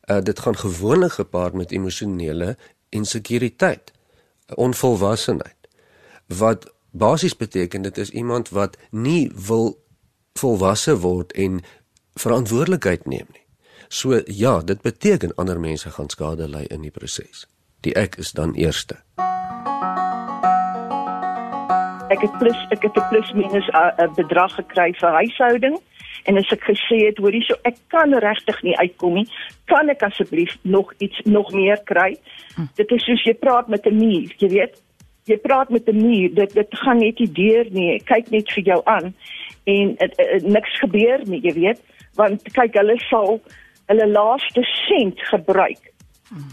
Uh, 0.06 0.22
dit 0.22 0.40
gaan 0.40 0.58
gewoonlik 0.58 1.12
gepaard 1.12 1.54
met 1.54 1.72
emosionele 1.72 2.58
insekuriteit, 2.90 3.92
onvolwassenheid. 4.56 5.56
Wat 6.26 6.74
basies 6.92 7.38
beteken 7.38 7.82
dit 7.82 7.98
is 7.98 8.10
iemand 8.10 8.50
wat 8.50 8.78
nie 8.90 9.32
wil 9.36 9.84
volwasse 10.34 11.00
word 11.00 11.32
en 11.32 11.62
verantwoordelikheid 12.14 13.06
neem 13.06 13.28
nie. 13.32 13.46
So 13.88 14.22
ja, 14.26 14.60
dit 14.60 14.82
beteken 14.82 15.36
ander 15.36 15.60
mense 15.60 15.92
gaan 15.92 16.10
skade 16.10 16.50
ly 16.50 16.64
in 16.64 16.82
die 16.82 16.92
proses. 16.92 17.48
Die 17.80 17.94
ek 17.94 18.16
is 18.16 18.32
dan 18.32 18.54
eerste. 18.54 18.98
Ek 22.14 22.22
het 22.22 22.38
plus 22.38 22.58
ek 22.70 22.84
het 22.86 22.98
'n 22.98 23.08
plus 23.10 23.32
minus 23.34 23.68
'n 23.74 24.14
bedrag 24.16 24.54
gekry 24.56 24.94
vir 24.94 25.10
huishouding 25.10 25.78
en 26.24 26.38
as 26.38 26.52
ek 26.52 26.64
gesê 26.64 26.98
het, 27.06 27.18
hoorie, 27.18 27.44
so 27.44 27.56
ek 27.64 27.78
kan 27.88 28.14
regtig 28.14 28.62
nie 28.64 28.78
uitkom 28.78 29.14
nie. 29.14 29.28
Kan 29.66 29.90
ek 29.90 30.04
asseblief 30.04 30.58
nog 30.62 30.94
iets 30.98 31.20
nog 31.24 31.52
meer 31.52 31.82
kry? 31.84 32.18
Hm. 32.56 32.62
Dit 32.76 32.92
is 32.92 33.04
soos 33.04 33.24
jy 33.24 33.34
praat 33.34 33.68
met 33.68 33.86
'n 33.86 33.98
muur, 33.98 34.34
jy 34.38 34.50
weet. 34.50 34.82
Jy 35.26 35.38
praat 35.38 35.70
met 35.70 35.88
'n 35.90 35.98
muur, 35.98 36.34
dit 36.34 36.54
dit 36.54 36.68
gaan 36.70 36.98
net 36.98 37.20
nie 37.20 37.32
deur 37.32 37.66
nie. 37.72 38.00
Kyk 38.04 38.30
net 38.30 38.52
vir 38.52 38.64
jou 38.64 38.82
aan 38.84 39.16
en 39.64 39.96
het, 39.98 40.14
het, 40.18 40.44
niks 40.44 40.80
gebeur 40.80 41.20
nie, 41.26 41.42
jy 41.42 41.54
weet, 41.54 41.82
want 42.14 42.54
kyk 42.54 42.74
hulle 42.74 42.98
sal 43.10 43.42
hulle 43.86 44.08
laaste 44.08 44.64
sent 44.88 45.20
gebruik 45.22 45.94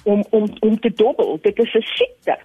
om 0.05 0.25
om 0.31 0.47
om 0.61 0.81
te 0.81 0.93
dobbel. 0.93 1.39
Dit 1.43 1.59
is 1.59 1.75
'n 1.75 1.83
siekte 1.83 2.39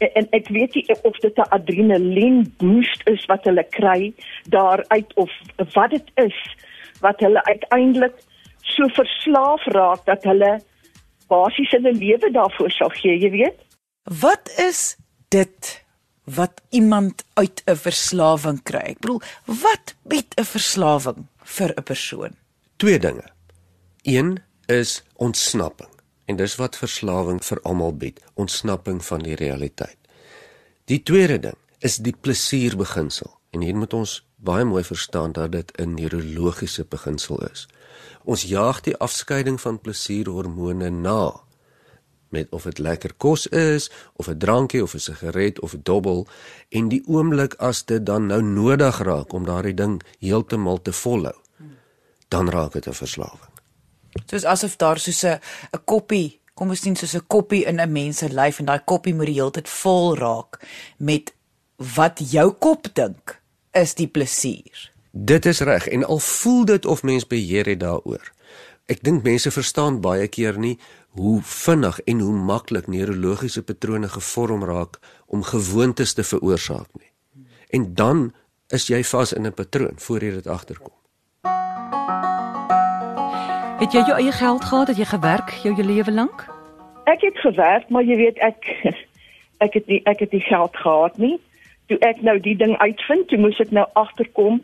en 0.00 0.26
ek 0.36 0.48
weet 0.48 0.74
nie 0.74 0.96
of 1.02 1.16
dit 1.20 1.36
'n 1.36 1.50
adrenalien 1.56 2.54
boost 2.58 3.02
is 3.08 3.26
wat 3.26 3.44
hulle 3.44 3.64
kry 3.70 4.12
daaruit 4.48 5.14
of 5.14 5.30
wat 5.74 5.90
dit 5.90 6.08
is 6.14 6.38
wat 7.00 7.20
hulle 7.20 7.44
uiteindelik 7.44 8.16
so 8.62 8.88
verslaaf 8.88 9.64
raak 9.76 10.04
dat 10.06 10.24
hulle 10.24 10.60
basies 11.28 11.70
hulle 11.70 11.92
lewe 11.92 12.30
daarvoor 12.34 12.72
sal 12.74 12.92
gee, 12.94 13.16
jy 13.18 13.30
weet. 13.30 13.58
Wat 14.20 14.50
is 14.58 14.96
dit 15.28 15.84
wat 16.24 16.62
iemand 16.70 17.24
uit 17.34 17.62
'n 17.66 17.76
verslawing 17.76 18.62
kry? 18.62 18.94
Ek 18.94 19.00
bedoel, 19.00 19.22
wat 19.46 19.94
bied 20.02 20.34
'n 20.36 20.44
verslawing 20.44 21.26
vir 21.56 21.70
'n 21.76 21.82
persoon? 21.82 22.36
Twee 22.76 22.98
dinge. 22.98 23.26
Een 24.02 24.38
is 24.66 25.02
ontsnapping. 25.16 25.99
En 26.30 26.36
dis 26.38 26.52
wat 26.60 26.78
verslawing 26.78 27.40
vir 27.42 27.58
almal 27.66 27.96
bied, 27.98 28.20
ontsnapping 28.38 29.00
van 29.02 29.24
die 29.26 29.34
realiteit. 29.34 29.98
Die 30.86 31.02
tweede 31.02 31.38
ding 31.42 31.58
is 31.82 31.96
die 32.06 32.14
plesierbeginsel. 32.14 33.32
En 33.50 33.64
hier 33.66 33.74
moet 33.74 33.94
ons 33.98 34.20
baie 34.38 34.64
mooi 34.64 34.84
verstaan 34.86 35.32
dat 35.34 35.52
dit 35.52 35.72
'n 35.78 35.94
neurologiese 35.94 36.84
beginsel 36.84 37.42
is. 37.50 37.66
Ons 38.24 38.42
jaag 38.42 38.80
die 38.80 38.96
afskeiding 38.96 39.60
van 39.60 39.80
plesierhormone 39.80 40.90
na 40.90 41.40
met 42.28 42.46
of 42.50 42.62
dit 42.62 42.78
lekker 42.78 43.12
kos 43.16 43.46
is 43.46 43.90
of 44.14 44.28
'n 44.28 44.38
drankie 44.38 44.82
of 44.82 44.94
'n 44.94 44.98
sigaret 44.98 45.60
of 45.60 45.74
'n 45.74 45.80
dobbel 45.82 46.26
en 46.68 46.88
die 46.88 47.02
oomblik 47.06 47.54
as 47.54 47.84
dit 47.84 48.06
dan 48.06 48.26
nou 48.26 48.42
nodig 48.42 48.98
raak 48.98 49.32
om 49.32 49.44
daardie 49.44 49.74
ding 49.74 50.02
heeltemal 50.18 50.82
te 50.82 50.92
volhou 50.92 51.38
dan 52.28 52.50
raak 52.50 52.72
dit 52.72 52.86
'n 52.86 52.92
verslawing. 52.92 53.49
Soos 54.26 54.44
asof 54.44 54.76
daar 54.76 54.98
soos 54.98 55.24
'n 55.24 55.40
'n 55.74 55.84
koppie, 55.84 56.40
kom 56.54 56.68
ons 56.68 56.80
sien 56.80 56.96
soos 56.96 57.14
'n 57.14 57.26
koppie 57.26 57.64
in 57.64 57.80
'n 57.80 57.92
mens 57.92 58.18
se 58.18 58.28
lyf 58.28 58.58
en 58.58 58.66
daai 58.66 58.80
koppie 58.84 59.14
moet 59.14 59.26
die 59.26 59.40
hele 59.40 59.50
tyd 59.50 59.68
vol 59.68 60.16
raak 60.16 60.60
met 60.98 61.34
wat 61.76 62.18
jou 62.18 62.52
kop 62.52 62.94
dink 62.94 63.40
is 63.72 63.94
die 63.94 64.08
plesier. 64.08 64.90
Dit 65.10 65.46
is 65.46 65.60
reg 65.60 65.88
en 65.88 66.04
al 66.04 66.18
voel 66.18 66.64
dit 66.64 66.86
of 66.86 67.02
mens 67.02 67.26
beheer 67.26 67.66
het 67.66 67.80
daaroor. 67.80 68.32
Ek 68.86 69.02
dink 69.02 69.22
mense 69.22 69.50
verstaan 69.50 70.00
baie 70.00 70.28
keer 70.28 70.58
nie 70.58 70.78
hoe 71.18 71.40
vinnig 71.42 72.00
en 72.00 72.20
hoe 72.20 72.34
maklik 72.34 72.86
neurologiese 72.86 73.62
patrone 73.62 74.08
gevorm 74.08 74.64
raak 74.64 74.98
om 75.26 75.42
gewoontes 75.42 76.14
te 76.14 76.22
veroorsaak 76.22 76.88
nie. 76.98 77.10
En 77.70 77.94
dan 77.94 78.32
is 78.68 78.86
jy 78.86 79.02
vas 79.04 79.32
in 79.32 79.46
'n 79.46 79.54
patroon 79.54 79.98
voor 79.98 80.22
jy 80.22 80.30
dit 80.30 80.46
agterkom. 80.46 80.99
Het 83.80 83.94
jy 83.96 84.00
jou 84.04 84.16
eie 84.20 84.32
geld 84.32 84.64
gehad? 84.64 84.88
Het 84.88 84.96
jy 84.96 85.04
gewerk 85.08 85.50
jou 85.62 85.70
hele 85.74 85.92
lewe 85.92 86.12
lank? 86.12 86.42
Ek 87.08 87.22
het 87.24 87.38
gewerk, 87.40 87.88
maar 87.88 88.04
jy 88.04 88.16
weet 88.16 88.38
ek 88.44 88.66
ek 89.64 89.76
het 89.78 89.86
nie 89.88 90.00
ek 90.04 90.18
het 90.20 90.32
nie 90.36 90.42
geld 90.44 90.74
gehad 90.76 91.16
nie. 91.16 91.38
Toe 91.88 91.96
ek 92.04 92.18
nou 92.20 92.34
die 92.44 92.52
ding 92.60 92.74
uitvind, 92.76 93.30
toe 93.32 93.38
moes 93.40 93.56
ek 93.64 93.70
nou 93.72 93.86
agterkom 93.96 94.58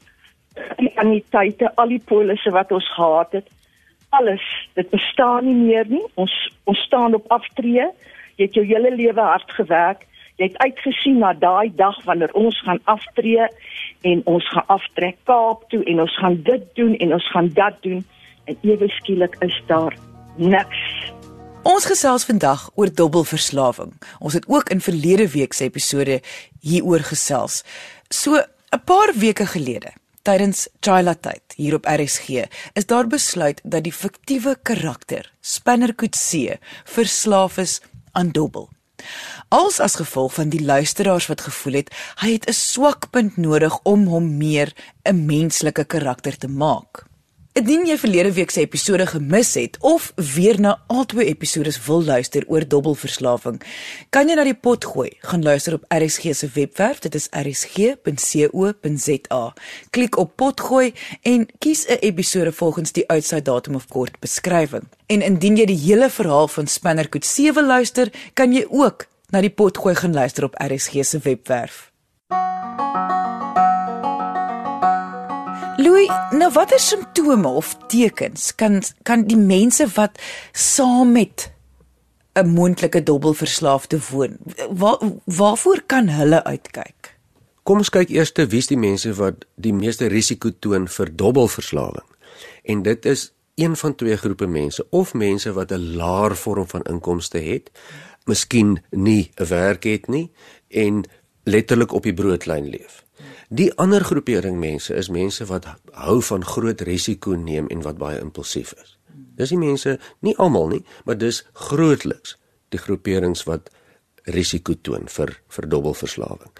die 0.77 0.93
anniteite, 1.01 1.71
al 1.81 1.95
die 1.95 2.03
polisse 2.05 2.53
wat 2.53 2.75
ons 2.77 2.89
gehad 2.93 3.33
het. 3.39 3.49
Alles, 4.21 4.45
dit 4.77 4.91
bestaan 4.93 5.49
nie 5.49 5.57
meer 5.63 5.89
nie. 5.89 6.05
Ons 6.21 6.35
ons 6.69 6.83
staan 6.85 7.17
op 7.17 7.33
aftree. 7.33 7.87
Jy 8.37 8.51
het 8.51 8.59
jou 8.61 8.67
hele 8.69 8.93
lewe 8.99 9.25
hard 9.31 9.55
gewerk. 9.57 10.05
Jy 10.37 10.51
het 10.51 10.59
uitgesien 10.61 11.23
na 11.25 11.33
daai 11.33 11.73
dag 11.73 11.97
wanneer 12.05 12.37
ons 12.37 12.61
gaan 12.69 12.83
aftree 12.85 13.49
en 14.05 14.21
ons 14.29 14.53
gaan 14.53 14.69
aftrek 14.77 15.17
Kaap 15.25 15.65
toe 15.73 15.81
en 15.89 16.05
ons 16.05 16.19
gaan 16.21 16.37
dit 16.45 16.69
doen 16.77 16.93
en 17.01 17.17
ons 17.17 17.31
gaan 17.33 17.49
dat 17.57 17.81
doen 17.81 18.05
en 18.47 18.57
ewe 18.63 18.89
skielik 18.89 19.37
is 19.45 19.63
daar 19.67 19.97
niks. 20.37 20.83
Ons 21.67 21.89
gesels 21.91 22.25
vandag 22.29 22.69
oor 22.79 22.93
dobbelverslawing. 22.95 23.97
Ons 24.23 24.37
het 24.39 24.45
ook 24.47 24.71
in 24.71 24.81
verlede 24.81 25.27
week 25.33 25.53
se 25.53 25.67
episode 25.67 26.21
hieroor 26.63 27.03
gesels. 27.11 27.65
So 28.09 28.39
'n 28.71 28.83
paar 28.85 29.13
weke 29.15 29.47
gelede, 29.47 29.93
tydens 30.23 30.69
Chila 30.81 31.15
tyd 31.15 31.43
hier 31.57 31.75
op 31.75 31.87
RSG, 31.87 32.47
is 32.75 32.87
daar 32.87 33.07
besluit 33.07 33.61
dat 33.65 33.83
die 33.83 33.93
fiktiewe 33.93 34.57
karakter 34.63 35.33
Spinner 35.41 35.95
Coetzee 35.95 36.59
verslaaf 36.85 37.59
is 37.59 37.81
aan 38.13 38.31
dobbel. 38.31 38.69
Als 39.49 39.81
as 39.81 39.95
gevolg 39.95 40.35
van 40.35 40.49
die 40.49 40.65
luisteraars 40.65 41.27
wat 41.27 41.41
gevoel 41.41 41.73
het 41.73 41.95
hy 42.23 42.33
het 42.33 42.49
'n 42.49 42.53
swak 42.53 43.11
punt 43.11 43.37
nodig 43.37 43.79
om 43.83 44.07
hom 44.07 44.37
meer 44.37 44.73
'n 45.03 45.27
menslike 45.27 45.85
karakter 45.85 46.39
te 46.39 46.49
maak. 46.49 47.07
Indien 47.57 47.87
jy 47.89 47.95
verlede 47.97 48.35
week 48.37 48.51
se 48.53 48.61
episode 48.61 49.07
gemis 49.09 49.55
het 49.57 49.79
of 49.81 50.11
weer 50.35 50.59
na 50.61 50.75
albei 50.93 51.25
episodes 51.31 51.79
wil 51.87 52.03
luister 52.05 52.45
oor 52.53 52.67
dobbelverslawing, 52.69 53.63
kan 54.13 54.29
jy 54.29 54.37
na 54.37 54.45
die 54.45 54.53
pot 54.53 54.85
gooi. 54.85 55.17
Gaan 55.25 55.41
luister 55.41 55.79
op 55.79 55.87
RSG 55.89 56.37
se 56.37 56.51
webwerf, 56.53 57.01
dit 57.07 57.17
is 57.17 57.31
rsg.co.za. 57.33 57.95
Klik 59.97 60.21
op 60.21 60.37
pot 60.37 60.61
gooi 60.61 60.93
en 61.23 61.49
kies 61.65 61.89
'n 61.89 61.97
episode 62.05 62.53
volgens 62.53 62.93
die 62.93 63.09
uitsaai 63.09 63.43
datum 63.43 63.75
of 63.75 63.89
kort 63.89 64.21
beskrywing. 64.21 64.85
En 65.07 65.23
indien 65.23 65.57
jy 65.57 65.65
die 65.65 65.81
hele 65.89 66.11
verhaal 66.11 66.49
van 66.49 66.67
Spannerkoet 66.67 67.25
7 67.25 67.65
luister, 67.67 68.13
kan 68.35 68.53
jy 68.53 68.67
ook 68.69 69.07
na 69.31 69.41
die 69.41 69.51
pot 69.51 69.79
gooi 69.79 69.95
gaan 69.95 70.13
luister 70.13 70.45
op 70.45 70.55
RSG 70.61 71.05
se 71.05 71.19
webwerf. 71.19 71.96
Louis, 75.97 76.13
nou 76.37 76.51
watter 76.53 76.81
simptome 76.81 77.49
of 77.49 77.71
tekens 77.89 78.51
kan 78.61 78.83
kan 79.09 79.23
die 79.25 79.39
mense 79.41 79.87
wat 79.95 80.19
saam 80.53 81.13
met 81.13 81.53
'n 82.37 82.49
moontlike 82.53 83.03
dobbelverslaafde 83.03 83.99
woon, 84.11 84.37
waar 84.71 84.99
waarvoor 85.25 85.83
kan 85.87 86.09
hulle 86.09 86.45
uitkyk? 86.45 87.17
Kom 87.63 87.79
ons 87.79 87.89
kyk 87.89 88.09
eers 88.09 88.33
te 88.33 88.47
wie's 88.47 88.67
die 88.67 88.77
mense 88.77 89.15
wat 89.15 89.47
die 89.55 89.73
meeste 89.73 90.07
risiko 90.07 90.51
toon 90.59 90.89
vir 90.89 91.17
dobbelverslawing. 91.17 92.09
En 92.63 92.83
dit 92.83 93.07
is 93.07 93.33
een 93.55 93.77
van 93.77 93.95
twee 93.95 94.17
groepe 94.17 94.47
mense 94.47 94.87
of 94.91 95.15
mense 95.15 95.53
wat 95.53 95.73
'n 95.73 95.97
laer 95.97 96.37
vorm 96.37 96.69
van 96.69 96.83
inkomste 96.83 97.39
het, 97.39 97.71
miskien 98.25 98.83
nie 98.91 99.31
'n 99.37 99.49
werk 99.49 99.85
het 99.85 100.09
nie 100.09 100.31
en 100.69 101.05
letterlik 101.45 101.93
op 101.93 102.03
die 102.03 102.15
broodlyn 102.15 102.69
leef. 102.69 103.06
Die 103.49 103.71
ander 103.79 104.05
groepering 104.05 104.59
mense 104.59 104.95
is 104.95 105.09
mense 105.09 105.45
wat 105.47 105.69
hou 105.93 106.19
van 106.23 106.45
groot 106.45 106.81
risiko 106.81 107.35
neem 107.35 107.69
en 107.71 107.83
wat 107.83 107.99
baie 107.99 108.21
impulsief 108.21 108.75
is. 108.83 108.97
Dis 109.37 109.53
die 109.53 109.61
mense, 109.61 109.99
nie 110.21 110.35
almal 110.41 110.69
nie, 110.73 110.83
maar 111.05 111.19
dis 111.19 111.45
grootliks 111.53 112.37
die 112.75 112.81
groeperings 112.81 113.45
wat 113.47 113.71
risiko 114.35 114.75
toon 114.83 115.07
vir 115.13 115.37
vir 115.55 115.69
dobbelverslawing. 115.71 116.51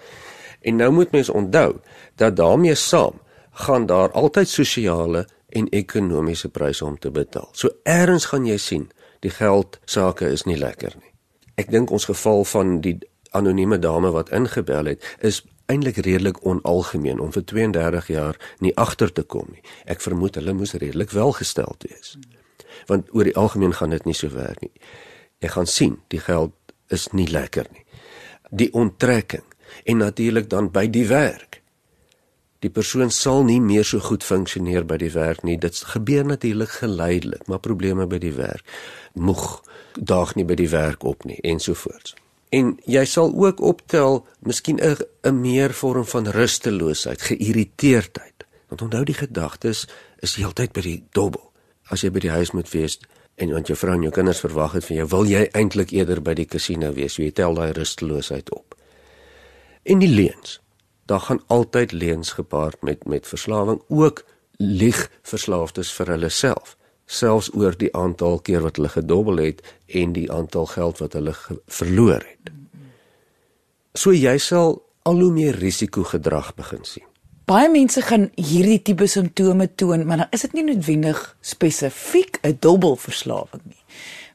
En 0.61 0.79
nou 0.79 0.91
moet 0.91 1.11
mens 1.11 1.29
onthou 1.29 1.79
dat 2.15 2.37
daarmee 2.37 2.75
saam 2.75 3.19
gaan 3.65 3.85
daar 3.85 4.11
altyd 4.11 4.49
sosiale 4.49 5.25
en 5.49 5.69
ekonomiese 5.69 6.49
pryse 6.49 6.85
om 6.85 6.97
te 6.99 7.11
betaal. 7.11 7.49
So 7.51 7.69
eers 7.83 8.25
gaan 8.31 8.45
jy 8.45 8.57
sien, 8.57 8.89
die 9.19 9.33
geld 9.33 9.79
sake 9.85 10.29
is 10.29 10.45
nie 10.45 10.57
lekker 10.57 10.93
nie. 10.95 11.13
Ek 11.57 11.71
dink 11.73 11.91
ons 11.91 12.05
geval 12.05 12.43
van 12.45 12.79
die 12.81 12.97
anonieme 13.35 13.79
dame 13.79 14.11
wat 14.13 14.29
ingebel 14.29 14.93
het 14.93 15.03
is 15.25 15.41
eintlik 15.67 15.99
redelik 16.05 16.39
onalgemeen 16.45 17.19
om 17.19 17.31
vir 17.35 17.43
32 17.43 18.07
jaar 18.07 18.39
nie 18.63 18.73
agter 18.75 19.11
te 19.11 19.23
kom 19.23 19.49
nie. 19.51 19.63
Ek 19.85 20.01
vermoed 20.03 20.39
hulle 20.39 20.55
moes 20.55 20.73
redelik 20.73 21.11
welgesteld 21.15 21.83
wees. 21.89 22.15
Want 22.87 23.11
oor 23.11 23.27
die 23.27 23.35
algemeen 23.35 23.75
gaan 23.75 23.95
dit 23.95 24.05
nie 24.07 24.15
so 24.15 24.31
werk 24.33 24.61
nie. 24.63 24.73
Jy 25.43 25.51
gaan 25.53 25.69
sien, 25.69 25.99
die 26.07 26.21
geld 26.23 26.55
is 26.93 27.09
nie 27.11 27.27
lekker 27.27 27.67
nie. 27.73 27.83
Die 28.49 28.71
onttrekking 28.73 29.43
en 29.83 29.97
natuurlik 29.97 30.49
dan 30.49 30.71
by 30.71 30.87
die 30.87 31.05
werk. 31.07 31.61
Die 32.65 32.71
persoon 32.73 33.11
sal 33.13 33.43
nie 33.45 33.59
meer 33.61 33.85
so 33.85 33.99
goed 34.01 34.23
funksioneer 34.25 34.87
by 34.87 34.97
die 34.97 35.11
werk 35.13 35.43
nie. 35.45 35.59
Dit 35.61 35.77
gebeur 35.91 36.25
natuurlik 36.25 36.79
geleidelik, 36.79 37.43
maar 37.47 37.61
probleme 37.61 38.07
by 38.09 38.17
die 38.23 38.33
werk. 38.33 38.65
Moeg 39.13 39.59
daag 39.93 40.33
nie 40.35 40.45
by 40.47 40.57
die 40.57 40.71
werk 40.71 41.03
op 41.05 41.27
nie 41.27 41.37
ensovoorts. 41.43 42.15
En 42.49 42.77
jy 42.87 43.03
sal 43.05 43.33
ook 43.35 43.61
optel 43.61 44.25
miskien 44.39 44.79
'n 44.79 44.97
'n 45.23 45.41
meer 45.41 45.73
vorm 45.73 46.05
van 46.05 46.27
rusteloosheid, 46.27 47.21
geïrriteerdheid. 47.21 48.45
Want 48.67 48.81
onthou 48.81 49.03
die 49.03 49.15
gedagtes 49.15 49.87
is 50.19 50.35
heeltyd 50.35 50.71
by 50.71 50.81
die 50.81 51.03
dobbel. 51.11 51.51
As 51.89 52.01
jy 52.01 52.11
by 52.11 52.19
die 52.19 52.29
huis 52.29 52.51
moet 52.51 52.69
wees 52.69 52.99
en 53.35 53.51
want 53.51 53.67
jou 53.67 53.77
vrou 53.77 53.93
en 53.93 54.01
jou 54.01 54.11
kinders 54.11 54.39
verwag 54.39 54.71
het 54.71 54.85
van 54.85 54.95
jou, 54.95 55.07
wil 55.07 55.25
jy 55.25 55.49
eintlik 55.51 55.91
eerder 55.91 56.21
by 56.21 56.33
die 56.33 56.45
kasino 56.45 56.93
wees. 56.93 57.15
Jy 57.15 57.31
tel 57.31 57.53
daai 57.53 57.71
rusteloosheid 57.71 58.51
op. 58.51 58.75
En 59.83 59.99
die 59.99 60.09
leuns. 60.09 60.61
Daar 61.05 61.19
gaan 61.19 61.43
altyd 61.47 61.91
leuns 61.91 62.31
gepaard 62.31 62.81
met 62.81 63.05
met 63.05 63.27
verslawing, 63.27 63.81
ook 63.87 64.25
lieg 64.57 65.09
verslaafdes 65.21 65.91
vir 65.93 66.07
hulle 66.07 66.29
self 66.29 66.77
selfs 67.07 67.49
oor 67.55 67.75
die 67.79 67.91
aantal 67.95 68.39
keer 68.43 68.61
wat 68.61 68.77
hulle 68.77 68.91
gedobbel 68.91 69.39
het 69.41 69.63
en 69.87 70.13
die 70.13 70.27
aantal 70.31 70.67
geld 70.75 70.99
wat 70.99 71.15
hulle 71.15 71.33
verloor 71.65 72.21
het. 72.21 72.51
So 73.97 74.13
jy 74.13 74.35
sal 74.43 74.81
al 75.07 75.21
hoe 75.23 75.31
meer 75.31 75.55
risikogedrag 75.55 76.53
begin 76.59 76.83
sien. 76.83 77.07
Baie 77.47 77.69
mense 77.71 78.01
gaan 78.03 78.25
hierdie 78.35 78.81
tipe 78.83 79.07
simptome 79.07 79.69
toon, 79.79 80.03
maar 80.05 80.25
dan 80.25 80.33
is 80.35 80.43
dit 80.43 80.57
nie 80.57 80.65
noodwendig 80.67 81.19
spesifiek 81.39 82.39
'n 82.43 82.57
dobbelverslawing 82.59 83.63
nie. 83.63 83.83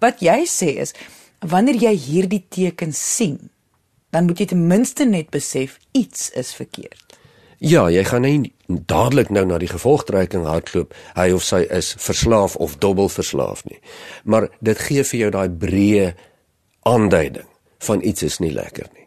Wat 0.00 0.21
jy 0.25 0.47
sê 0.49 0.81
is 0.81 0.95
wanneer 1.41 1.76
jy 1.76 1.95
hierdie 1.97 2.45
tekens 2.49 3.17
sien, 3.17 3.50
dan 4.11 4.25
moet 4.25 4.38
jy 4.38 4.47
ten 4.47 4.67
minste 4.67 5.05
net 5.05 5.31
besef 5.31 5.79
iets 5.93 6.31
is 6.31 6.55
verkeerd. 6.55 7.19
Ja, 7.62 7.85
jy 7.90 8.02
gaan 8.04 8.25
nie 8.26 8.52
dadelik 8.66 9.28
nou 9.31 9.45
na 9.47 9.59
die 9.62 9.71
gevolgtrekking 9.71 10.49
hardloop 10.50 10.97
hy 11.14 11.28
of 11.37 11.45
sy 11.47 11.61
is 11.71 11.92
verslaaf 12.02 12.57
of 12.57 12.75
dubbelverslaaf 12.83 13.62
nie. 13.71 13.78
Maar 14.25 14.49
dit 14.59 14.83
gee 14.88 15.04
vir 15.07 15.21
jou 15.21 15.31
daai 15.37 15.49
breë 15.62 16.09
aanduiding 16.90 17.47
van 17.87 18.02
iets 18.02 18.26
is 18.26 18.40
nie 18.42 18.50
lekker 18.50 18.88
nie. 18.90 19.07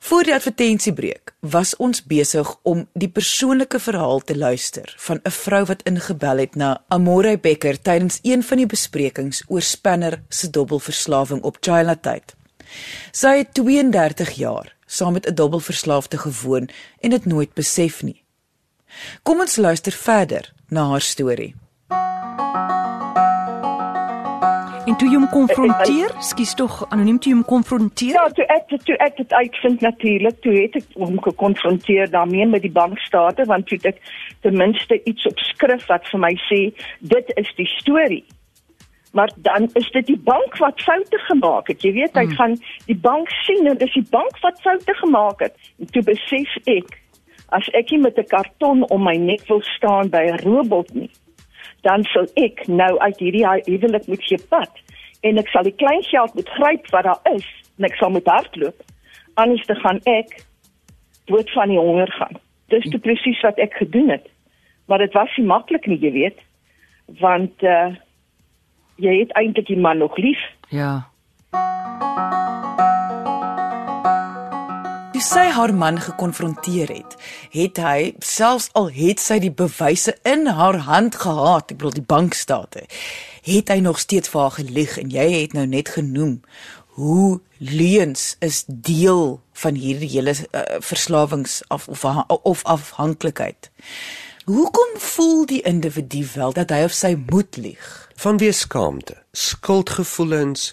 Voor 0.00 0.24
die 0.24 0.34
advertensiebreek 0.34 1.34
was 1.40 1.74
ons 1.76 2.04
besig 2.06 2.54
om 2.62 2.86
die 2.94 3.10
persoonlike 3.10 3.82
verhaal 3.82 4.22
te 4.24 4.36
luister 4.38 4.94
van 4.98 5.20
'n 5.24 5.30
vrou 5.30 5.64
wat 5.64 5.82
ingebel 5.82 6.38
het 6.38 6.54
na 6.54 6.84
Amore 6.88 7.38
Becker 7.38 7.82
tydens 7.82 8.18
een 8.22 8.42
van 8.42 8.56
die 8.56 8.66
besprekings 8.66 9.42
oor 9.48 9.62
Spanner 9.62 10.22
se 10.28 10.50
dobbelverslawing 10.50 11.42
op 11.42 11.56
Childhood. 11.60 12.39
Sy 13.12 13.36
het 13.42 13.54
32 13.54 14.30
jaar 14.30 14.74
saam 14.86 15.12
met 15.12 15.26
'n 15.26 15.34
dobbelverslaafde 15.34 16.18
gewoon 16.18 16.68
en 17.00 17.10
dit 17.10 17.24
nooit 17.24 17.54
besef 17.54 18.02
nie. 18.02 18.22
Kom 19.22 19.40
ons 19.40 19.56
luister 19.56 19.92
verder 19.92 20.52
na 20.68 20.88
haar 20.88 21.00
storie. 21.00 21.54
En 24.90 24.96
toe 24.96 25.08
jy 25.08 25.14
hom 25.14 25.28
konfronteer, 25.28 26.10
skus 26.18 26.54
tog 26.58 26.80
anoniem 26.88 27.18
toe 27.18 27.30
jy 27.30 27.36
hom 27.36 27.44
konfronteer. 27.44 28.16
Ja, 28.16 28.24
toe 28.34 28.46
ek 28.50 28.72
toe 28.88 28.96
ek 29.04 29.20
dit 29.20 29.32
uitvind 29.32 29.80
natuurlik, 29.80 30.40
toe 30.40 30.54
het 30.56 30.78
ek 30.80 30.96
hom 30.98 31.20
gekonfronteer 31.22 32.10
daarmee 32.10 32.46
met 32.46 32.64
die 32.66 32.72
bankstate 32.72 33.44
want 33.50 33.68
toe 33.70 33.78
ek 33.82 34.00
ten 34.40 34.56
minste 34.56 34.98
iets 35.04 35.26
op 35.30 35.38
skrif 35.38 35.86
wat 35.92 36.08
vir 36.10 36.20
my 36.24 36.32
sê 36.48 36.60
dit 37.12 37.32
is 37.36 37.52
die 37.60 37.68
storie. 37.76 38.24
Maar 39.10 39.30
dan 39.36 39.68
is 39.72 39.90
dit 39.90 40.06
die 40.06 40.18
bank 40.18 40.56
wat 40.58 40.80
foute 40.80 41.18
gemaak 41.18 41.66
het. 41.66 41.82
Jy 41.82 41.92
weet, 41.92 42.14
hy 42.14 42.24
mm. 42.28 42.34
gaan 42.38 42.56
die 42.86 42.96
bank 42.96 43.30
sien 43.42 43.66
en 43.66 43.78
dis 43.78 43.92
die 43.92 44.06
bank 44.10 44.38
wat 44.44 44.60
foute 44.62 44.94
gemaak 44.94 45.40
het. 45.40 45.56
En 45.78 45.90
toe 45.90 46.02
besef 46.06 46.56
ek 46.70 46.98
as 47.50 47.66
ek 47.74 47.90
nie 47.90 47.98
met 47.98 48.18
'n 48.18 48.30
karton 48.30 48.86
om 48.94 49.02
my 49.02 49.16
nek 49.16 49.42
wil 49.48 49.62
staan 49.62 50.10
by 50.10 50.22
'n 50.30 50.42
robot 50.46 50.94
nie, 50.94 51.10
dan 51.82 52.04
sal 52.04 52.26
ek 52.34 52.66
nou 52.68 52.98
uit 52.98 53.18
hierdie 53.18 53.46
huwelik 53.66 54.06
moet 54.06 54.22
gee 54.22 54.38
pad 54.48 54.70
en 55.20 55.38
ek 55.38 55.48
sal 55.48 55.66
die 55.66 55.76
klein 55.82 56.02
geld 56.02 56.34
moet 56.34 56.48
gryp 56.48 56.90
wat 56.94 57.04
daar 57.04 57.34
is 57.34 57.46
en 57.78 57.84
ek 57.84 57.96
sal 57.96 58.10
met 58.10 58.26
hardloop. 58.26 58.76
Anders 59.34 59.66
te 59.66 59.74
gaan 59.74 60.00
ek 60.04 60.44
dood 61.24 61.50
van 61.50 61.68
die 61.68 61.78
honger 61.78 62.12
gaan. 62.12 62.38
Dis 62.68 62.88
te 62.90 62.98
presies 62.98 63.40
wat 63.40 63.58
ek 63.58 63.74
gedoen 63.74 64.10
het. 64.10 64.26
Maar 64.86 64.98
dit 64.98 65.12
was 65.12 65.36
nie 65.36 65.46
maklik 65.46 65.86
nie, 65.86 65.98
jy 65.98 66.12
weet, 66.12 66.38
want 67.20 67.62
uh 67.62 67.90
jy 69.00 69.20
het 69.22 69.32
eintlik 69.38 69.66
die 69.70 69.78
man 69.80 69.98
nog 69.98 70.16
lief. 70.16 70.40
Ja. 70.68 71.08
Toe 75.10 75.22
sy 75.24 75.46
haar 75.52 75.74
man 75.74 76.00
gekonfronteer 76.00 76.92
het, 76.94 77.16
het 77.52 77.80
hy 77.82 78.12
selfs 78.24 78.70
al 78.78 78.88
het 78.94 79.20
sy 79.20 79.40
die 79.42 79.52
bewyse 79.52 80.14
in 80.24 80.46
haar 80.46 80.78
hand 80.86 81.18
gehad, 81.24 81.72
ek 81.72 81.80
bedoel 81.80 81.98
die 81.98 82.06
bankstate, 82.12 82.86
het 83.44 83.72
hy 83.72 83.80
nog 83.84 84.00
steeds 84.00 84.32
vir 84.32 84.46
haar 84.46 84.56
gelieg 84.60 84.96
en 85.00 85.12
jy 85.12 85.26
het 85.34 85.56
nou 85.56 85.66
net 85.68 85.92
genoem 85.96 86.38
hoe 87.00 87.40
leuns 87.58 88.36
is 88.44 88.64
deel 88.66 89.40
van 89.52 89.76
hierdie 89.76 90.08
hele 90.08 90.32
uh, 90.32 90.80
verslawings 90.84 91.60
of 91.68 91.88
of, 91.88 92.04
of 92.42 92.64
afhanklikheid. 92.64 93.70
Hoekom 94.50 94.98
voel 94.98 95.46
die 95.46 95.62
individu 95.62 96.24
wel 96.34 96.52
dat 96.52 96.72
hy 96.74 96.80
of 96.82 96.94
sy 96.96 97.12
moet 97.30 97.54
lieg? 97.60 97.86
Vanweë 98.18 98.54
skaamte, 98.56 99.14
skuldgevoelens, 99.30 100.72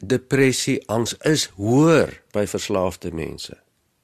depressie, 0.00 0.78
angs 0.88 1.12
is 1.28 1.44
hoër 1.58 2.14
by 2.32 2.46
verslaafde 2.48 3.12
mense. 3.12 3.58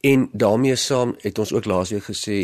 En 0.05 0.29
daarmee 0.33 0.77
saam 0.77 1.17
het 1.25 1.41
ons 1.41 1.55
ook 1.57 1.71
laasweek 1.71 2.05
gesê 2.11 2.39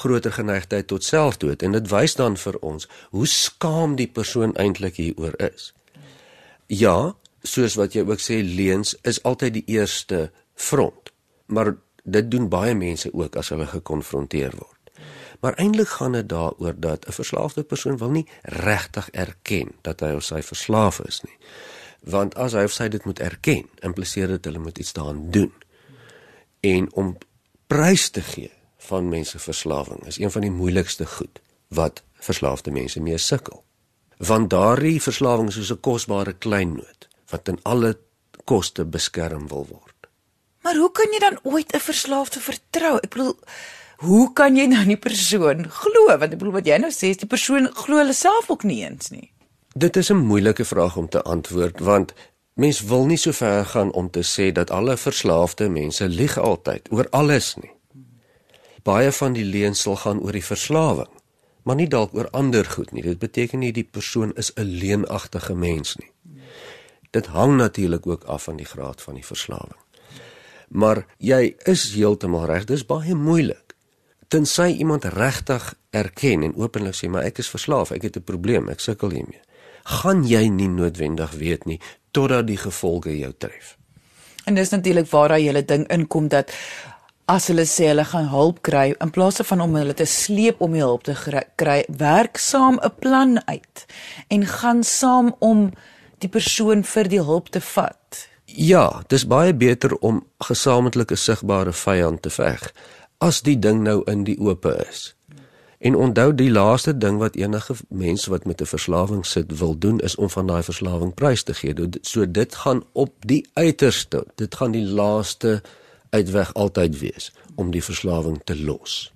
groter 0.00 0.32
geneigtheid 0.32 0.88
tot 0.88 1.04
selfdood 1.04 1.66
en 1.66 1.76
dit 1.76 1.92
wys 1.92 2.16
dan 2.16 2.40
vir 2.40 2.56
ons 2.64 2.88
hoe 3.12 3.28
skaam 3.28 4.00
die 4.00 4.08
persoon 4.08 4.56
eintlik 4.56 5.02
hieroor 5.04 5.36
is. 5.52 5.74
Ja, 6.66 7.12
soos 7.44 7.76
wat 7.76 7.92
jy 7.92 8.08
ook 8.08 8.24
sê 8.24 8.40
leuns 8.40 8.96
is 9.04 9.20
altyd 9.28 9.60
die 9.60 9.68
eerste 9.76 10.30
front. 10.54 11.12
Maar 11.52 11.74
dit 12.04 12.30
doen 12.32 12.48
baie 12.48 12.72
mense 12.72 13.12
ook 13.12 13.36
as 13.36 13.52
hulle 13.52 13.68
gekonfronteer 13.68 14.56
word. 14.56 14.71
Maar 15.42 15.58
eintlik 15.58 15.88
gaan 15.88 16.12
dit 16.12 16.28
daaroor 16.28 16.74
dat 16.76 17.06
'n 17.06 17.12
verslaafde 17.12 17.62
persoon 17.62 17.98
wil 17.98 18.10
nie 18.10 18.28
regtig 18.42 19.10
erken 19.10 19.74
dat 19.80 20.00
hy 20.00 20.12
of 20.14 20.22
sy 20.22 20.42
verslaaf 20.42 21.00
is 21.00 21.20
nie. 21.20 21.36
Want 22.00 22.34
as 22.34 22.52
hy 22.52 22.62
of 22.62 22.72
sy 22.72 22.88
dit 22.88 23.04
moet 23.04 23.18
erken, 23.18 23.68
impliseer 23.80 24.28
dit 24.28 24.44
hulle 24.44 24.58
moet 24.58 24.78
iets 24.78 24.92
daaraan 24.92 25.30
doen 25.30 25.52
en 26.60 26.92
om 26.92 27.18
prys 27.66 28.10
te 28.10 28.22
gee 28.22 28.52
van 28.76 29.08
mense 29.08 29.38
verslawing 29.38 30.06
is 30.06 30.18
een 30.18 30.30
van 30.30 30.40
die 30.40 30.50
moeilikste 30.50 31.06
goed 31.06 31.40
wat 31.68 32.02
verslaafde 32.12 32.70
mense 32.70 33.00
mee 33.00 33.18
sukkel. 33.18 33.64
Want 34.16 34.50
daardie 34.50 35.02
verslawing 35.02 35.48
is 35.48 35.54
soos 35.54 35.72
'n 35.72 35.80
kosbare 35.80 36.32
kleinnoot 36.32 37.08
wat 37.28 37.48
in 37.48 37.58
alle 37.62 37.98
koste 38.44 38.84
beskerm 38.84 39.48
wil 39.48 39.66
word. 39.70 40.06
Maar 40.62 40.76
hoe 40.76 40.92
kan 40.92 41.08
jy 41.12 41.18
dan 41.18 41.38
ooit 41.42 41.74
'n 41.74 41.80
verslaafde 41.80 42.40
vertrou? 42.40 42.96
Ek 42.96 43.10
bedoel, 43.10 43.36
hoe 44.02 44.32
kan 44.32 44.56
jy 44.56 44.66
nou 44.66 44.84
'n 44.84 44.98
persoon 44.98 45.68
glo? 45.68 46.06
Want 46.06 46.32
ek 46.32 46.38
bedoel 46.38 46.58
wat 46.60 46.66
jy 46.66 46.78
nou 46.78 46.90
sê, 46.90 47.10
is 47.14 47.22
die 47.22 47.26
persoon 47.26 47.70
glo 47.74 47.96
hulle 47.98 48.12
self 48.12 48.50
ook 48.50 48.64
nie 48.64 48.82
eens 48.84 49.10
nie. 49.10 49.30
Dit 49.74 49.96
is 49.96 50.10
'n 50.10 50.16
moeilike 50.16 50.64
vraag 50.64 50.96
om 50.96 51.08
te 51.08 51.22
antwoord 51.22 51.80
want 51.80 52.12
Mens 52.52 52.82
wil 52.84 53.06
nie 53.08 53.16
so 53.16 53.32
ver 53.32 53.64
gaan 53.64 53.92
om 53.96 54.10
te 54.10 54.20
sê 54.28 54.50
dat 54.52 54.70
alle 54.70 54.96
verslaafde 54.96 55.70
mense 55.72 56.08
lieg 56.08 56.34
altyd 56.38 56.90
oor 56.92 57.06
alles 57.10 57.54
nie. 57.56 57.72
Baie 58.84 59.12
van 59.12 59.32
die 59.32 59.44
leuns 59.44 59.80
sal 59.80 59.96
gaan 59.96 60.20
oor 60.20 60.36
die 60.36 60.44
verslawing, 60.44 61.08
maar 61.64 61.78
nie 61.80 61.88
dalk 61.88 62.12
oor 62.14 62.28
ander 62.36 62.68
goed 62.68 62.92
nie. 62.92 63.02
Dit 63.02 63.22
beteken 63.22 63.62
nie 63.64 63.72
die 63.72 63.88
persoon 63.88 64.34
is 64.36 64.52
'n 64.56 64.68
leenagtige 64.68 65.54
mens 65.54 65.96
nie. 65.96 66.10
Dit 67.10 67.26
hang 67.26 67.56
natuurlik 67.56 68.06
ook 68.06 68.24
af 68.24 68.42
van 68.42 68.56
die 68.56 68.66
graad 68.66 69.02
van 69.02 69.14
die 69.14 69.26
verslawing. 69.26 69.80
Maar 70.68 71.06
jy 71.18 71.54
is 71.64 71.92
heeltemal 71.94 72.44
reg, 72.44 72.64
dis 72.64 72.86
baie 72.86 73.14
moeilik. 73.14 73.61
Tensy 74.32 74.70
iemand 74.80 75.04
regtig 75.04 75.74
erken 75.92 76.42
en 76.46 76.54
openlik 76.56 76.96
sê 76.96 77.10
maar 77.12 77.26
ek 77.28 77.42
is 77.44 77.52
verslaaf, 77.52 77.92
ek 77.92 78.08
het 78.08 78.16
'n 78.16 78.24
probleem, 78.24 78.70
ek 78.72 78.80
sukkel 78.80 79.10
hiermee 79.10 79.42
gaan 79.84 80.24
jy 80.28 80.46
nie 80.50 80.70
noodwendig 80.70 81.34
weet 81.38 81.66
nie 81.66 81.80
totdat 82.12 82.46
die 82.46 82.58
gevolge 82.60 83.14
jou 83.16 83.32
tref. 83.38 83.76
En 84.44 84.54
dis 84.54 84.70
natuurlik 84.70 85.08
waar 85.10 85.32
daai 85.32 85.46
hele 85.46 85.64
ding 85.64 85.86
inkom 85.92 86.28
dat 86.28 86.50
as 87.30 87.46
hulle 87.48 87.64
sê 87.68 87.88
hulle 87.92 88.04
gaan 88.04 88.28
hulp 88.28 88.60
kry 88.66 88.90
in 89.00 89.12
plaas 89.14 89.40
van 89.48 89.62
om 89.64 89.76
hulle 89.78 89.94
te 89.94 90.06
sleep 90.06 90.60
om 90.60 90.74
die 90.74 90.82
hulp 90.82 91.06
te 91.06 91.14
kry, 91.56 91.84
werk 91.88 92.38
saam 92.38 92.78
'n 92.82 92.94
plan 92.98 93.40
uit 93.46 93.86
en 94.28 94.46
gaan 94.46 94.84
saam 94.84 95.34
om 95.38 95.70
die 96.18 96.28
persoon 96.28 96.84
vir 96.84 97.08
die 97.08 97.22
hulp 97.22 97.48
te 97.50 97.60
vat. 97.60 98.28
Ja, 98.46 99.02
dis 99.08 99.26
baie 99.26 99.54
beter 99.54 99.96
om 100.00 100.26
gesamentlike 100.38 101.16
sigbare 101.16 101.72
vyand 101.72 102.22
te 102.22 102.30
veg 102.30 102.72
as 103.22 103.42
die 103.46 103.58
ding 103.58 103.84
nou 103.86 104.00
in 104.10 104.24
die 104.26 104.38
oop 104.42 104.66
is. 104.66 105.12
En 105.82 105.96
onthou 105.98 106.30
die 106.34 106.50
laaste 106.50 106.94
ding 106.94 107.18
wat 107.18 107.38
enige 107.38 107.74
mens 107.88 108.26
wat 108.30 108.44
met 108.46 108.60
'n 108.60 108.70
verslawing 108.70 109.26
sit 109.26 109.58
wil 109.58 109.78
doen 109.78 110.00
is 110.00 110.16
om 110.16 110.30
van 110.30 110.46
daai 110.46 110.62
verslawing 110.62 111.14
prys 111.14 111.42
te 111.42 111.54
gee. 111.54 111.74
So 112.02 112.30
dit 112.30 112.54
gaan 112.54 112.82
op 112.92 113.14
die 113.26 113.46
uiterste. 113.54 114.26
Dit 114.34 114.54
gaan 114.54 114.70
die 114.70 114.86
laaste 114.86 115.62
uitweg 116.10 116.54
altyd 116.54 116.98
wees 116.98 117.32
om 117.54 117.70
die 117.70 117.84
verslawing 117.84 118.40
te 118.44 118.62
los. 118.62 119.12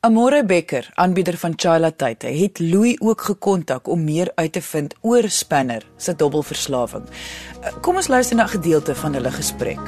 Amore 0.00 0.44
Becker, 0.44 0.90
aanbieder 0.94 1.36
van 1.36 1.52
Chila 1.56 1.90
Tyd, 1.90 2.22
het 2.22 2.58
Louis 2.58 3.00
ook 3.00 3.20
gekontak 3.20 3.88
om 3.88 4.04
meer 4.04 4.32
uit 4.34 4.52
te 4.52 4.62
vind 4.62 4.94
oor 5.00 5.28
Spanner 5.28 5.86
se 5.96 6.16
dubbelverslawing. 6.16 7.04
Kom 7.80 7.96
ons 7.96 8.08
luister 8.08 8.36
na 8.36 8.44
'n 8.44 8.48
gedeelte 8.48 8.94
van 8.94 9.14
hulle 9.14 9.30
gesprek. 9.30 9.80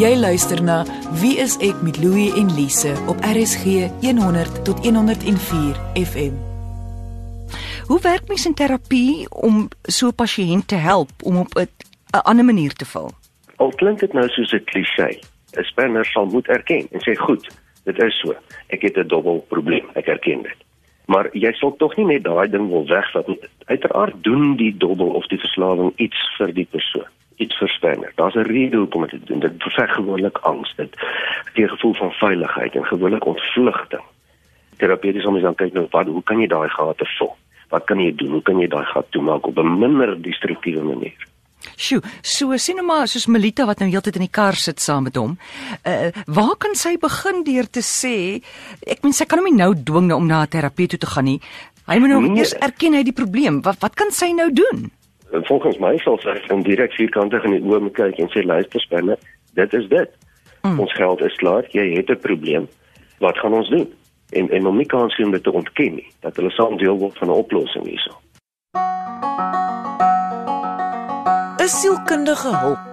Jy 0.00 0.14
luister 0.16 0.56
na 0.64 0.86
Wie 1.20 1.34
is 1.36 1.58
ek 1.60 1.82
met 1.84 1.98
Louie 2.00 2.30
en 2.40 2.48
Lise 2.56 2.94
op 3.12 3.18
RSG 3.28 3.90
100 4.00 4.64
tot 4.64 4.78
104 4.80 5.76
FM. 6.00 6.32
Hoe 7.86 8.00
werk 8.00 8.24
mens 8.28 8.46
in 8.48 8.54
terapie 8.56 9.28
om 9.28 9.68
so 9.82 10.08
'n 10.08 10.14
pasiënt 10.14 10.66
te 10.68 10.80
help 10.80 11.10
om 11.22 11.36
op 11.36 11.52
'n 11.54 11.68
ander 12.24 12.44
manier 12.44 12.72
te 12.72 12.84
val? 12.84 13.10
Al 13.56 13.72
klink 13.76 14.00
dit 14.00 14.12
nou 14.12 14.28
soos 14.28 14.52
'n 14.52 14.64
klise, 14.64 15.20
'n 15.56 15.64
spanner 15.64 16.06
sal 16.06 16.26
moet 16.26 16.48
erken 16.48 16.88
en 16.90 17.00
sê 17.00 17.14
goed, 17.16 17.46
dit 17.84 18.02
is 18.02 18.18
so. 18.18 18.34
Ek 18.66 18.82
het 18.82 18.96
'n 18.96 19.08
dubbel 19.08 19.44
probleem, 19.48 19.84
ek 19.94 20.06
erken 20.06 20.42
dit. 20.42 20.58
Maar 21.06 21.28
jy 21.32 21.52
sal 21.52 21.76
tog 21.76 21.96
nie 21.96 22.06
net 22.06 22.24
daai 22.24 22.48
ding 22.48 22.68
wil 22.68 22.86
wegvat 22.86 23.26
nie. 23.26 23.40
Uiteraard 23.64 24.22
doen 24.22 24.56
die 24.56 24.76
dubbel 24.76 25.08
of 25.08 25.26
die 25.26 25.38
verslawing 25.38 25.92
iets 25.96 26.36
vir 26.38 26.52
die 26.52 26.66
persoon 26.70 27.10
iets 27.44 27.56
verspanner. 27.60 28.12
Daar's 28.14 28.34
'n 28.34 28.48
rede 28.54 28.76
hoekom 28.76 29.06
dit 29.06 29.26
doen. 29.26 29.40
Dit 29.40 29.58
beveg 29.58 29.90
gewoonlik 29.94 30.38
angs, 30.38 30.72
dit 30.76 30.92
gee 31.52 31.64
'n 31.64 31.74
gevoel 31.74 31.94
van 31.94 32.12
veiligheid 32.12 32.74
en 32.74 32.84
gewoonlik 32.84 33.24
ontvlugting. 33.24 34.02
Terapeuties 34.76 35.24
om 35.24 35.40
dan 35.40 35.54
kyk 35.54 35.72
nou 35.72 35.86
wat 35.90 36.06
hoe 36.06 36.22
kan 36.22 36.40
jy 36.40 36.46
daai 36.46 36.68
gate 36.68 37.06
vul? 37.18 37.36
Wat 37.68 37.84
kan 37.84 38.00
jy 38.00 38.12
doen? 38.14 38.30
Hoe 38.30 38.42
kan 38.42 38.58
jy 38.60 38.68
daai 38.68 38.84
gat 38.84 39.06
toemaak 39.10 39.46
op 39.46 39.58
'n 39.58 39.78
minder 39.78 40.22
destruktiewe 40.22 40.82
manier? 40.82 41.16
Sjoe, 41.76 42.02
so 42.22 42.56
sien 42.56 42.76
nou 42.76 42.86
maar 42.86 43.08
soos 43.08 43.26
Melita 43.26 43.66
wat 43.66 43.78
nou 43.78 43.90
heeltyd 43.90 44.16
in 44.18 44.26
die 44.26 44.30
kar 44.30 44.54
sit 44.54 44.80
saam 44.80 45.02
met 45.02 45.16
hom. 45.16 45.38
Uh 45.86 46.10
waar 46.26 46.56
kan 46.58 46.74
sy 46.74 46.96
begin 47.00 47.44
deur 47.44 47.70
te 47.70 47.80
sê 47.80 48.42
ek 48.86 49.02
meen 49.02 49.12
sy 49.12 49.24
kan 49.24 49.38
hom 49.38 49.48
nie 49.48 49.62
nou 49.62 49.74
dwing 49.74 50.12
om 50.12 50.26
na 50.26 50.42
'n 50.42 50.48
terapeut 50.48 50.90
toe 50.90 50.98
te 50.98 51.06
gaan 51.06 51.24
nie. 51.24 51.40
Hy 51.86 51.98
moet 51.98 52.08
nou 52.08 52.20
nee. 52.20 52.38
eers 52.38 52.54
erken 52.54 52.94
hy 52.94 53.02
die 53.02 53.12
probleem. 53.12 53.62
Wat 53.62 53.80
wat 53.80 53.94
kan 53.94 54.10
sy 54.10 54.32
nou 54.32 54.52
doen? 54.52 54.90
Volgens 55.40 55.78
my 55.78 55.96
sal 55.98 56.18
sy 56.18 56.36
van 56.46 56.62
direk 56.62 56.92
vierkantig 56.92 57.44
in 57.44 57.56
die 57.56 57.64
oë 57.64 57.90
kyk 57.96 58.18
en 58.18 58.28
sê 58.32 58.44
luister 58.44 58.80
spanne, 58.80 59.16
dit 59.54 59.74
is 59.74 59.88
dit. 59.88 60.10
Mm. 60.62 60.80
Ons 60.80 60.92
geld 60.94 61.20
is 61.20 61.34
klaar. 61.40 61.66
Jy 61.72 61.96
het 61.96 62.10
'n 62.10 62.20
probleem. 62.20 62.68
Wat 63.18 63.38
gaan 63.38 63.54
ons 63.54 63.68
doen? 63.68 63.88
En 64.30 64.50
en 64.50 64.66
om 64.66 64.76
nie 64.76 64.86
kans 64.86 65.18
om 65.18 65.30
dit 65.30 65.42
te 65.42 65.52
ontken 65.52 65.94
nie, 65.94 66.08
dat 66.20 66.36
hulle 66.36 66.50
saam 66.50 66.76
deel 66.76 66.98
word 66.98 67.18
van 67.18 67.28
'n 67.28 67.40
oplossing 67.44 67.86
hierso. 67.86 68.12
Is 71.64 71.80
sielkundige 71.80 72.56
hulp 72.56 72.92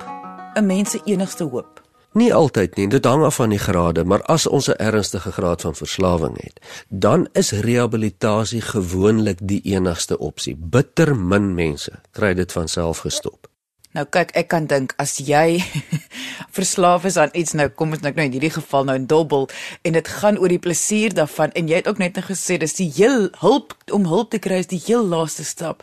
'n 0.56 0.66
mens 0.66 0.92
se 0.92 1.00
enigste 1.06 1.44
hoop? 1.44 1.79
Nie 2.18 2.34
altyd 2.34 2.76
nie, 2.76 2.88
dit 2.90 3.06
hang 3.06 3.24
af 3.24 3.36
van 3.38 3.52
die 3.54 3.62
grade, 3.62 4.04
maar 4.04 4.24
as 4.26 4.48
ons 4.48 4.68
'n 4.70 4.82
ernstige 4.82 5.32
graad 5.32 5.62
van 5.62 5.76
verslawing 5.76 6.42
het, 6.42 6.60
dan 6.90 7.28
is 7.34 7.52
rehabilitasie 7.52 8.62
gewoonlik 8.62 9.38
die 9.42 9.62
enigste 9.62 10.18
opsie. 10.18 10.56
Bitter 10.56 11.16
min 11.16 11.56
mense 11.56 11.92
kry 12.12 12.34
dit 12.34 12.52
van 12.52 12.68
self 12.68 12.98
gestop. 12.98 13.50
Nou 13.90 14.06
kyk, 14.06 14.36
ek 14.38 14.52
kan 14.52 14.68
dink 14.70 14.92
as 15.02 15.16
jy 15.18 15.64
verslaaf 16.58 17.08
is 17.10 17.16
aan 17.18 17.32
iets 17.34 17.56
nou, 17.58 17.66
kom 17.74 17.96
ons 17.96 18.04
nou 18.04 18.12
nou 18.14 18.26
in 18.28 18.36
hierdie 18.36 18.52
geval 18.54 18.86
nou 18.86 18.94
in 19.00 19.08
dobbel 19.10 19.48
en 19.82 19.96
dit 19.98 20.12
gaan 20.22 20.38
oor 20.38 20.54
die 20.54 20.62
plesier 20.62 21.16
daarvan 21.18 21.50
en 21.58 21.72
jy 21.72 21.80
het 21.82 21.90
ook 21.90 21.98
net 21.98 22.20
net 22.20 22.28
gesê 22.28 22.60
dis 22.62 22.78
die 22.78 22.92
heel 23.00 23.32
hulp 23.42 23.74
om 23.90 24.06
hulp 24.06 24.30
te 24.30 24.38
kry 24.38 24.62
is 24.62 24.70
die 24.70 24.82
heel 24.86 25.02
laaste 25.02 25.42
stap. 25.42 25.82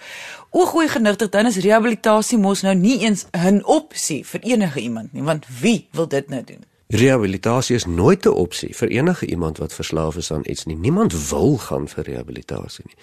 O 0.57 0.64
goeie 0.64 0.88
genigtig, 0.88 1.29
dan 1.29 1.47
is 1.47 1.59
rehabilitasie 1.61 2.38
mos 2.40 2.62
nou 2.64 2.75
nie 2.75 2.99
eens 3.05 3.27
'n 3.33 3.61
opsie 3.64 4.25
vir 4.25 4.40
enige 4.40 4.81
iemand 4.81 5.12
nie, 5.12 5.23
want 5.23 5.45
wie 5.61 5.88
wil 5.92 6.09
dit 6.09 6.29
nou 6.29 6.45
doen? 6.45 6.64
Rehabilitasie 6.88 7.77
is 7.77 7.85
nooit 7.85 8.25
'n 8.27 8.29
opsie 8.29 8.77
vir 8.77 8.88
enige 8.88 9.27
iemand 9.27 9.59
wat 9.59 9.73
verslaaf 9.73 10.16
is 10.16 10.33
aan 10.33 10.42
iets 10.45 10.64
nie. 10.64 10.77
Niemand 10.77 11.29
wil 11.29 11.57
gaan 11.57 11.88
vir 11.88 12.05
rehabilitasie 12.05 12.85
nie 12.87 12.97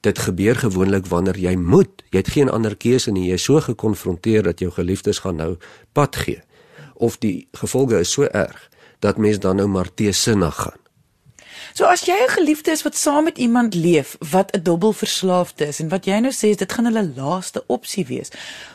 dit 0.00 0.18
gebeur 0.18 0.56
gewoonlik 0.56 1.06
wanneer 1.06 1.38
jy 1.38 1.54
moet. 1.56 2.02
Jy 2.10 2.22
het 2.22 2.32
geen 2.32 2.50
ander 2.50 2.76
keuse 2.76 3.12
nie. 3.12 3.28
Jy 3.28 3.36
is 3.36 3.44
so 3.44 3.60
gekonfronteer 3.60 4.42
dat 4.42 4.60
jou 4.60 4.70
geliefdes 4.72 5.20
gaan 5.24 5.36
nou 5.36 5.56
pad 5.92 6.16
gee. 6.16 6.40
Of 6.94 7.18
die 7.18 7.48
gevolge 7.52 8.00
is 8.00 8.12
so 8.12 8.24
erg 8.24 8.68
dat 8.98 9.16
mens 9.16 9.38
dan 9.38 9.56
nou 9.56 9.68
maar 9.68 9.94
teesinnig 9.94 10.54
gaan. 10.54 10.78
So 11.74 11.84
as 11.84 12.04
jy 12.04 12.16
'n 12.16 12.36
geliefde 12.38 12.70
is 12.70 12.82
wat 12.82 12.96
saam 12.96 13.24
met 13.24 13.38
iemand 13.38 13.74
leef 13.74 14.16
wat 14.30 14.50
'n 14.56 14.62
dubbelverslaafde 14.62 15.66
is 15.66 15.80
en 15.80 15.88
wat 15.88 16.04
jy 16.04 16.18
nou 16.18 16.32
sê 16.32 16.54
dit 16.54 16.72
gaan 16.72 16.84
hulle 16.84 17.12
laaste 17.16 17.64
opsie 17.66 18.06
wees. 18.06 18.30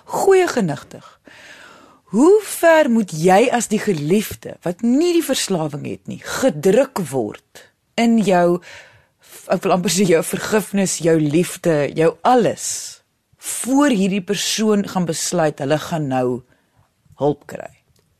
Goeie 0.06 0.48
genigtig. 0.48 1.20
Hoe 2.04 2.42
ver 2.44 2.90
moet 2.90 3.12
jy 3.12 3.50
as 3.52 3.68
die 3.68 3.80
geliefde 3.80 4.58
wat 4.62 4.82
nie 4.82 5.14
die 5.14 5.24
verslawing 5.24 5.86
het 5.86 6.08
nie 6.08 6.22
gedruk 6.24 7.00
word 7.00 7.72
in 7.96 8.18
jou 8.18 8.62
ek 9.48 9.64
wil 9.64 9.76
amper 9.76 9.92
sê 9.92 10.06
jou 10.08 10.24
vergifnis, 10.24 10.98
jou 10.98 11.20
liefde, 11.20 11.92
jou 11.94 12.16
alles 12.22 13.02
voor 13.38 13.90
hierdie 13.90 14.24
persoon 14.24 14.88
gaan 14.88 15.06
besluit 15.06 15.60
hulle 15.60 15.78
gaan 15.78 16.08
nou 16.08 16.42
hulp 17.22 17.46
kry. 17.46 17.75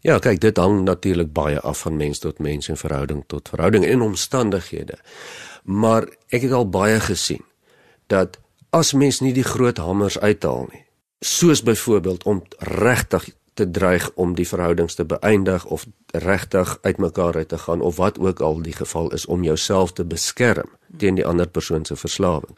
Ja, 0.06 0.20
kyk, 0.22 0.38
dit 0.38 0.58
hang 0.62 0.84
natuurlik 0.86 1.32
baie 1.34 1.60
af 1.66 1.80
van 1.82 1.96
mens 1.98 2.20
tot 2.22 2.38
mens 2.40 2.70
en 2.70 2.78
verhouding 2.78 3.24
tot 3.28 3.50
verhouding 3.50 3.86
en 3.86 4.02
omstandighede. 4.06 5.00
Maar 5.64 6.06
ek 6.30 6.46
het 6.46 6.52
al 6.54 6.70
baie 6.70 7.00
gesien 7.02 7.42
dat 8.14 8.38
as 8.70 8.94
mens 8.94 9.24
nie 9.26 9.34
die 9.34 9.48
groot 9.48 9.82
hamers 9.82 10.20
uithaal 10.20 10.68
nie, 10.70 10.84
soos 11.26 11.64
byvoorbeeld 11.66 12.24
om 12.24 12.44
regtig 12.86 13.32
te 13.58 13.66
dreig 13.72 14.12
om 14.14 14.36
die 14.38 14.46
verhoudings 14.48 14.96
te 14.96 15.08
beëindig 15.10 15.66
of 15.66 15.88
regtig 16.14 16.78
uitmekaar 16.82 17.36
uit 17.36 17.50
te 17.50 17.58
gaan 17.58 17.82
of 17.82 17.98
wat 17.98 18.20
ook 18.20 18.40
al 18.46 18.62
die 18.62 18.76
geval 18.78 19.10
is 19.16 19.26
om 19.26 19.44
jouself 19.44 19.94
te 19.98 20.06
beskerm 20.06 20.70
teen 20.98 21.16
die 21.16 21.26
ander 21.26 21.48
persoon 21.48 21.86
se 21.86 21.96
verslawing 21.96 22.58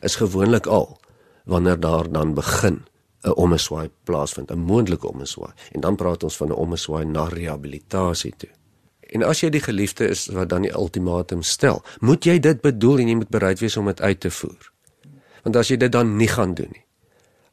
is 0.00 0.16
gewoonlik 0.16 0.66
al 0.66 0.96
wanneer 1.44 1.80
daar 1.80 2.10
dan 2.10 2.34
begin 2.34 2.82
'n 3.22 3.34
omeswaai 3.34 3.90
plaasvind 4.04 4.50
'n 4.50 4.58
moontlike 4.58 5.08
omeswaai 5.08 5.52
en 5.72 5.80
dan 5.80 5.96
praat 5.96 6.22
ons 6.22 6.36
van 6.36 6.48
'n 6.48 6.52
omeswaai 6.64 7.04
na 7.04 7.28
rehabilitasie 7.28 8.34
toe. 8.36 8.50
En 9.00 9.22
as 9.22 9.40
jy 9.40 9.50
die 9.50 9.60
geliefde 9.60 10.08
is 10.08 10.26
wat 10.26 10.48
dan 10.48 10.62
die 10.62 10.72
ultimatum 10.74 11.42
stel 11.42 11.82
moet 12.00 12.24
jy 12.24 12.38
dit 12.38 12.60
bedoel 12.60 12.98
en 12.98 13.08
jy 13.08 13.14
moet 13.14 13.28
bereid 13.28 13.58
wees 13.58 13.76
om 13.76 13.86
dit 13.86 14.00
uit 14.00 14.20
te 14.20 14.30
voer. 14.30 14.72
Want 15.42 15.56
as 15.56 15.68
jy 15.68 15.76
dit 15.76 15.92
dan 15.92 16.16
nie 16.16 16.28
gaan 16.28 16.54
doen 16.54 16.68
nie 16.70 16.86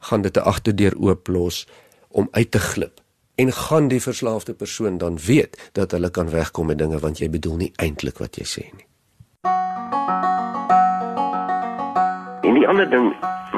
gaan 0.06 0.22
dit 0.22 0.38
'n 0.38 0.40
agterdeur 0.54 0.94
oop 0.98 1.28
los 1.28 1.68
om 2.08 2.28
uit 2.32 2.52
te 2.52 2.60
glip. 2.60 3.02
En 3.36 3.54
gaan 3.54 3.88
die 3.88 4.02
verslaafde 4.02 4.54
persoon 4.54 4.98
dan 4.98 5.18
weet 5.18 5.70
dat 5.72 5.92
hulle 5.92 6.10
kan 6.10 6.30
wegkom 6.30 6.66
met 6.66 6.78
dinge 6.78 7.00
want 7.00 7.18
jy 7.18 7.30
bedoel 7.30 7.56
nie 7.56 7.72
eintlik 7.76 8.18
wat 8.18 8.36
jy 8.36 8.46
sê 8.46 8.64
nie. 8.76 8.88
Die 12.66 12.72
ander 12.72 12.90
ding 12.90 13.12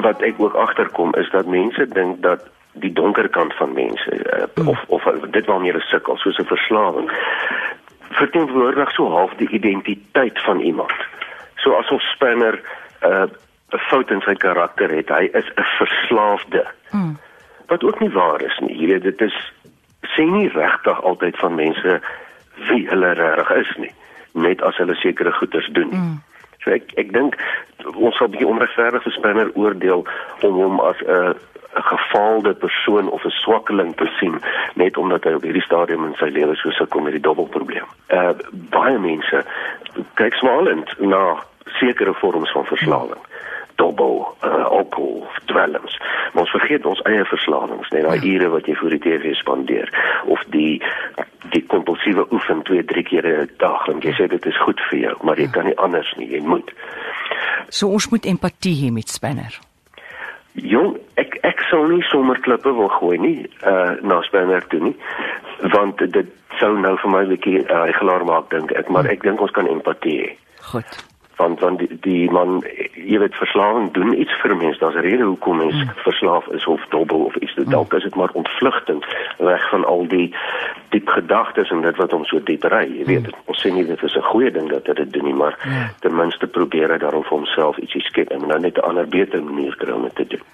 wat 0.04 0.20
ek 0.20 0.36
ook 0.36 0.54
agterkom 0.54 1.14
is 1.16 1.30
dat 1.32 1.46
mense 1.48 1.86
dink 1.88 2.18
dat 2.22 2.44
die 2.72 2.92
donker 2.92 3.28
kant 3.32 3.54
van 3.56 3.72
mense 3.72 4.10
uh, 4.12 4.68
of 4.68 4.84
of 4.86 5.06
dit 5.32 5.46
waarmee 5.46 5.72
hulle 5.72 5.84
sukkel 5.88 6.16
soos 6.20 6.36
'n 6.38 6.44
verslawing 6.44 7.08
verteenwoordig 8.20 8.90
so 8.92 9.08
half 9.10 9.32
die 9.40 9.48
identiteit 9.48 10.42
van 10.42 10.60
iemand. 10.60 10.98
So 11.56 11.72
asof 11.78 12.02
Spinner 12.02 12.60
'n 12.60 13.06
uh, 13.06 13.26
'n 13.72 13.80
fout 13.88 14.10
in 14.10 14.20
sy 14.20 14.34
karakter 14.34 14.90
het. 14.90 15.08
Hy 15.08 15.24
is 15.32 15.48
'n 15.56 15.64
verslaafde. 15.80 16.66
Mm 16.90 17.16
wat 17.68 17.84
ook 17.84 18.00
nie 18.00 18.10
waar 18.10 18.40
is 18.42 18.58
nie. 18.58 18.86
Weet 18.86 19.02
dit 19.02 19.20
is 19.20 19.52
sê 20.16 20.24
nie 20.24 20.48
regtig 20.48 21.02
altyd 21.02 21.36
van 21.36 21.54
mense 21.54 22.00
wie 22.68 22.88
hulle 22.88 23.12
reg 23.12 23.50
is 23.50 23.72
nie, 23.76 23.92
net 24.32 24.62
as 24.62 24.76
hulle 24.76 24.94
sekere 24.94 25.32
goeders 25.32 25.68
doen. 25.72 25.88
Mm. 25.92 26.22
So 26.68 26.74
ek 26.76 26.92
ek 27.00 27.12
dink 27.16 27.36
ons 27.96 28.16
sal 28.20 28.28
bietjie 28.28 28.48
onregverdig 28.48 29.04
verspreiner 29.06 29.48
oordeel 29.56 30.04
om 30.44 30.58
hom 30.60 30.80
as 30.84 31.00
'n 31.00 31.32
'n 31.78 31.84
gefaalde 31.92 32.52
persoon 32.54 33.08
of 33.10 33.24
'n 33.24 33.30
swakkeling 33.44 33.96
te 33.96 34.08
sien 34.18 34.36
net 34.74 34.96
omdat 34.96 35.24
hy 35.24 35.32
op 35.32 35.42
hierdie 35.42 35.64
stadium 35.64 36.04
in 36.04 36.14
sy 36.14 36.28
lewe 36.28 36.56
so 36.56 36.70
sukkel 36.70 37.00
met 37.00 37.12
die 37.12 37.26
dubbelprobleem. 37.28 37.88
Uh 38.08 38.32
baie 38.50 38.98
mense 38.98 39.44
kyk 40.14 40.34
smalend 40.34 40.88
na 40.98 41.40
sekere 41.80 42.14
vorms 42.14 42.52
van 42.52 42.64
verslawing. 42.64 43.22
Dobbel 43.76 44.36
uh, 44.44 44.64
alkohol 44.64 45.26
dwelms. 45.44 46.00
Maar 46.32 46.42
ons 46.42 46.50
vergeet 46.50 46.86
ons 46.86 47.02
eie 47.02 47.24
verslawings, 47.24 47.88
net 47.88 48.02
daai 48.02 48.20
ja. 48.20 48.32
ure 48.32 48.48
wat 48.48 48.66
jy 48.66 48.74
voor 48.74 48.90
die 48.90 49.04
TV 49.06 49.34
spandeer 49.34 49.88
of 50.24 50.44
die 50.50 50.82
kompulsiewe 52.08 52.26
oefen 52.32 52.62
2, 52.62 52.84
3 52.84 53.02
keer 53.02 53.26
'n 53.26 53.50
dag 53.56 53.88
en 53.88 54.00
jy 54.00 54.12
sê 54.12 54.28
dit 54.28 54.46
is 54.46 54.58
goed 54.58 54.80
vir 54.90 54.98
jou, 54.98 55.16
maar 55.22 55.36
jy 55.36 55.44
ja. 55.44 55.50
kan 55.50 55.64
nie 55.64 55.76
anders 55.76 56.14
nie, 56.16 56.28
jy 56.28 56.40
moet. 56.40 56.72
So 57.68 57.88
ons 57.88 58.08
moet 58.08 58.24
empatie 58.26 58.74
hê 58.74 58.92
met 58.92 59.08
Spanner. 59.08 59.58
Jong, 60.52 60.96
ek 61.16 61.38
ek 61.42 61.60
sou 61.70 61.86
nie 61.88 62.02
sommer 62.02 62.40
klippe 62.40 62.72
wil 62.74 62.88
gooi 62.88 63.18
nie, 63.18 63.46
uh 63.62 63.96
na 64.02 64.22
Spanner 64.22 64.64
toe 64.68 64.80
nie, 64.80 64.96
want 65.72 65.98
dit 65.98 66.26
sou 66.58 66.78
nou 66.78 66.96
vir 66.96 67.10
my 67.10 67.22
'n 67.22 67.28
bietjie 67.28 67.58
uh, 67.70 67.92
gelaar 67.98 68.24
maak 68.24 68.50
dink 68.50 68.72
ek, 68.72 68.88
maar 68.88 69.04
hm. 69.04 69.10
ek 69.10 69.22
dink 69.22 69.40
ons 69.40 69.50
kan 69.50 69.66
empatie 69.66 70.18
hê. 70.20 70.36
Goed 70.72 71.07
van 71.38 71.58
van 71.58 71.76
die, 71.76 71.90
die 72.00 72.30
man 72.30 72.64
jy 72.94 73.18
weet 73.22 73.36
verslawing 73.38 73.92
doen 73.96 74.10
iets 74.20 74.34
vir 74.42 74.56
mense 74.56 74.80
daar's 74.82 74.98
'n 74.98 75.06
rede 75.06 75.24
hoekom 75.30 75.56
mens 75.62 75.74
hmm. 75.74 75.90
verslaaf 76.06 76.46
is 76.58 76.66
of 76.66 76.86
dobbel 76.94 77.24
of 77.30 77.36
iets 77.36 77.54
hmm. 77.54 77.70
dalk 77.70 77.94
is 77.94 78.02
dit 78.02 78.14
maar 78.14 78.34
ontvlugtend 78.42 79.04
weg 79.38 79.68
van 79.70 79.84
al 79.84 80.06
die 80.06 80.34
diep 80.88 81.08
gedagtes 81.08 81.70
en 81.70 81.80
dit 81.80 81.96
wat 81.96 82.10
hom 82.10 82.24
so 82.24 82.42
diep 82.50 82.64
ry 82.74 82.84
jy 82.98 83.04
weet 83.04 83.30
hmm. 83.30 83.44
ons 83.44 83.62
sê 83.62 83.72
nie 83.72 83.86
dit 83.86 84.02
is 84.02 84.16
'n 84.16 84.30
goeie 84.32 84.50
ding 84.50 84.68
dat 84.68 84.84
dit 84.84 85.12
doen 85.12 85.24
nie 85.24 85.38
maar 85.42 85.56
hmm. 85.60 85.90
ten 86.00 86.14
minste 86.16 86.46
probeer 86.46 86.90
hy 86.90 86.98
daarom 86.98 87.22
vir 87.22 87.36
homself 87.38 87.78
ietsie 87.78 88.02
skep 88.10 88.30
en 88.30 88.46
nou 88.46 88.58
net 88.58 88.76
'n 88.78 88.88
ander 88.90 89.08
beter 89.08 89.42
manier 89.42 89.76
kry 89.76 89.92
om 89.92 90.02
dit 90.02 90.14
te 90.14 90.26
doen 90.26 90.44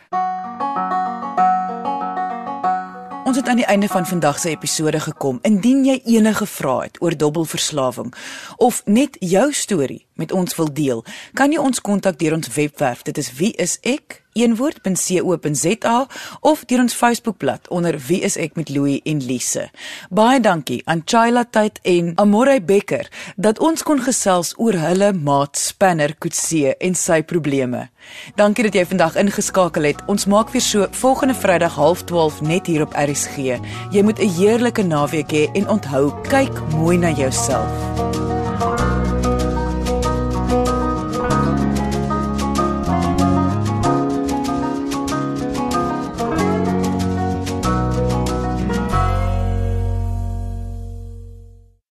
Ons 3.24 3.36
het 3.36 3.48
aan 3.48 3.56
die 3.56 3.64
einde 3.64 3.88
van 3.88 4.06
vandag 4.06 4.38
se 4.38 4.48
episode 4.48 5.00
gekom. 5.00 5.38
Indien 5.42 5.84
jy 5.84 5.94
enige 6.04 6.46
vrae 6.46 6.82
het 6.82 6.98
oor 7.00 7.16
dobbelverslawing 7.16 8.12
of 8.56 8.82
net 8.84 9.16
jou 9.20 9.52
storie 9.52 10.06
met 10.14 10.32
ons 10.32 10.56
wil 10.56 10.68
deel, 10.72 11.00
kan 11.32 11.52
jy 11.52 11.58
ons 11.58 11.80
kontak 11.80 12.18
deur 12.20 12.36
ons 12.36 12.52
webwerf. 12.52 13.02
Dit 13.02 13.18
is 13.18 13.32
wie 13.32 13.54
is 13.56 13.78
ek 13.80 14.23
eenwoord.co.za 14.34 15.96
of 16.40 16.64
deur 16.64 16.82
ons 16.84 16.94
Facebookblad 16.94 17.68
onder 17.68 17.98
wie 18.08 18.20
is 18.26 18.36
ek 18.36 18.58
met 18.58 18.68
Louie 18.68 19.00
en 19.04 19.22
Lise. 19.24 19.68
Baie 20.10 20.40
dankie 20.40 20.82
aan 20.84 21.02
Chayla 21.04 21.44
Tyd 21.44 21.80
en 21.82 22.12
Amore 22.20 22.60
Becker 22.62 23.08
dat 23.36 23.58
ons 23.58 23.82
kon 23.82 24.02
gesels 24.02 24.54
oor 24.58 24.76
hulle 24.78 25.12
maat 25.12 25.58
Spanner 25.58 26.14
Kutse 26.18 26.76
en 26.76 26.94
sy 26.98 27.22
probleme. 27.22 27.88
Dankie 28.36 28.66
dat 28.66 28.76
jy 28.76 28.84
vandag 28.86 29.16
ingeskakel 29.20 29.88
het. 29.88 30.02
Ons 30.10 30.26
maak 30.30 30.52
weer 30.52 30.64
so 30.64 30.88
volgende 30.90 31.34
Vrydag 31.34 31.78
12:30 31.78 32.40
net 32.42 32.66
hier 32.66 32.82
op 32.82 32.94
RSG. 32.94 33.58
Jy 33.90 34.02
moet 34.02 34.18
'n 34.18 34.28
heerlike 34.28 34.82
naweek 34.82 35.32
hê 35.32 35.48
en 35.54 35.68
onthou, 35.68 36.12
kyk 36.22 36.52
mooi 36.70 36.98
na 36.98 37.10
jouself. 37.10 38.33